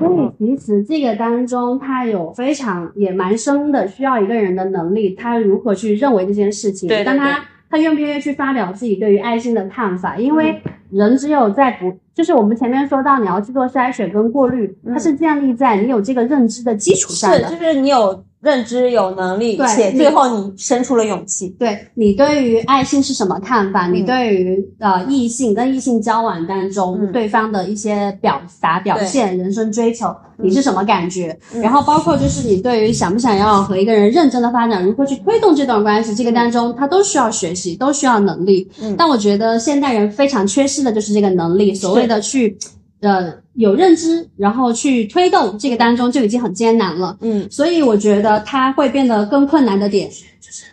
[0.00, 7.38] 所以其实这个当中，它有非常也蛮深的，需要一个人的能力，他如何去认为这件事情，对，但他
[7.68, 10.16] 他愿不愿意去发表自己对于爱心的看法？
[10.16, 18.24] 因为人只有在不，就是我们前面说到你要去做筛选跟过滤，它是建立在你有这个认知的基础上的，是，就是你有。
[18.40, 21.54] 认知有能力，且最后你生出了勇气。
[21.58, 23.86] 对你对于爱性是什么看法？
[23.88, 31.38] 你对于呃异性跟异性交往当中对方的一些表达表现、人生追求，你是什么感觉？
[31.62, 38.66] 然后包括就是你对于想不想要和一个人认真的发展，如何去推动这段关系，这个当中他都需要学习，都需要能力。
[38.96, 42.58] 但我觉得现代人非常缺失的就是这个能力，所谓的去。
[43.02, 47.16] 呃，有认知，然后去推动这个当中就已经很艰难了。
[47.22, 50.64] 嗯，所以我觉得它会变得更困难的点，就是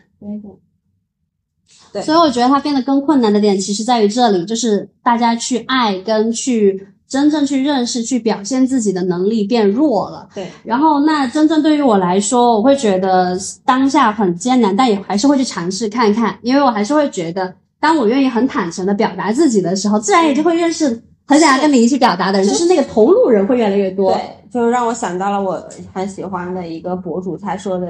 [1.93, 10.27] 对，所以我觉得它变得更困难的点，其实在于这里，就是大家去爱跟去真正去认识、去表现自己的能力变弱了。
[10.35, 21.03] 对，然后那真正对于我来说，我会觉得当下很艰难，但也还是会去尝试看看，因为我还是会觉得，当我愿意很坦诚的表达自己的时候，自然也就会认识。
[21.29, 24.13] 很想要跟你一起表达的人，就是那个投入人会越来越多。
[24.13, 25.61] 对，就让我想到了我
[25.93, 27.87] 很喜欢的一个博主，他说的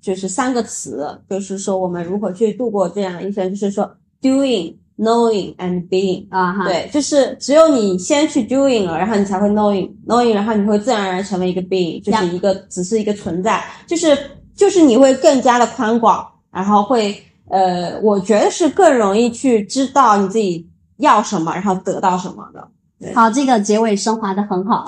[0.00, 3.88] 就是三个词，就是说我们如何去度过这样一生，就是说
[4.20, 6.64] doing, knowing and being 啊哈。
[6.64, 14.18] 对，就是只有你先去 doing 了，然后你才会 knowing，knowing，然后你会自然而然成为一个 being，就是一个只是一个存在，就是
[14.56, 17.16] 就是你会更加的宽广，然后会
[17.52, 20.68] 呃，我觉得是更容易去知道你自己。
[20.98, 22.68] 要什么，然后得到什么的。
[23.12, 24.84] 好，这个结尾升华的很好。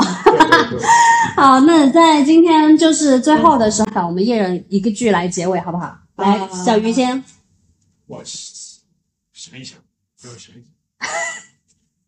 [1.35, 5.93] 好，那在今天就是最后的时候，我们一人一个句来结尾，好不好？
[6.17, 7.25] 来，小鱼先。
[8.07, 9.77] 我想一想，
[10.23, 10.65] 给我想一想。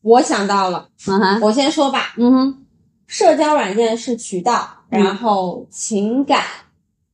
[0.02, 2.14] 我想到了，嗯哼，我先说吧。
[2.18, 2.64] 嗯哼，
[3.08, 6.44] 社交软件是渠道，然后情感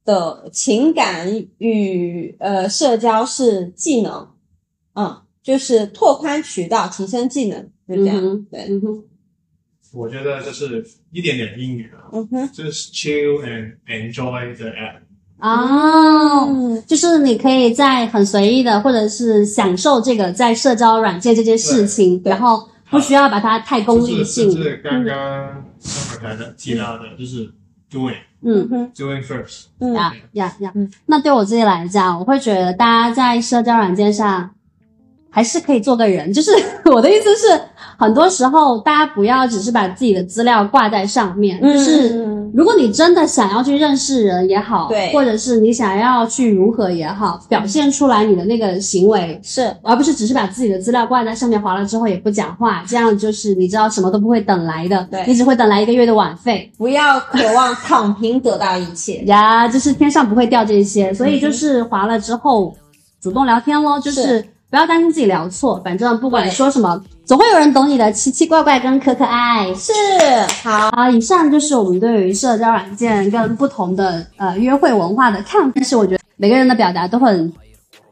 [0.05, 4.29] 的情感与呃社交是技能。
[4.95, 5.19] 嗯。
[5.43, 8.47] 就是拓宽渠道，提升技能，就这样。
[8.49, 9.03] 对，嗯。
[9.93, 15.01] 我觉得就是一点点英语啊，嗯哼，就是 chill and enjoy the app。
[15.41, 24.49] 哦，就是你可以在很随意的，或者是享受这个在社交软件这件事情，然后不需要把它太功利性。
[24.49, 27.53] 就是刚刚上面台的提到的，就是
[27.91, 28.69] doing，嗯。
[28.69, 29.65] 哼，doing first。
[29.81, 30.91] 嗯呀呀呀嗯！
[31.07, 34.51] 那对我自己来讲，我会觉得大家在社交软件上
[35.31, 36.33] 还是可以做个人。
[36.33, 36.51] 就是
[36.87, 37.61] 我的意思是，
[37.99, 49.41] 很多时候大家不要只是把自己的资料挂在上面，嗯就是嗯如果你真的想要去认识人也好，对或者是你想要去如何也好，表现出来你的那个行为。
[49.43, 56.71] 是而不是只是把自己的资料挂在上面，划了之后也不讲话，这样就是你知道什么都不会等来的，对你只会等来一个月的晚费。
[56.77, 59.23] 不要渴望躺平得到一切。
[59.27, 62.75] 呀，就是天上不会掉这些，所以就是划了之后
[63.21, 69.67] 主动聊天咯，就是是不要担心自己聊错，反正不管你说什么，总会有人懂你的奇奇怪怪跟可可爱。
[69.75, 69.93] 是
[70.65, 77.53] 好，好，以上就是我们对于社交软件跟不同的呃约会文化的看法，但是我觉得每个人的表达都很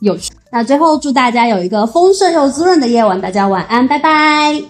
[0.00, 0.34] 有趣。
[0.52, 4.62] 那最后祝大家有一个丰盛又滋润的夜晚，大家晚安，拜拜。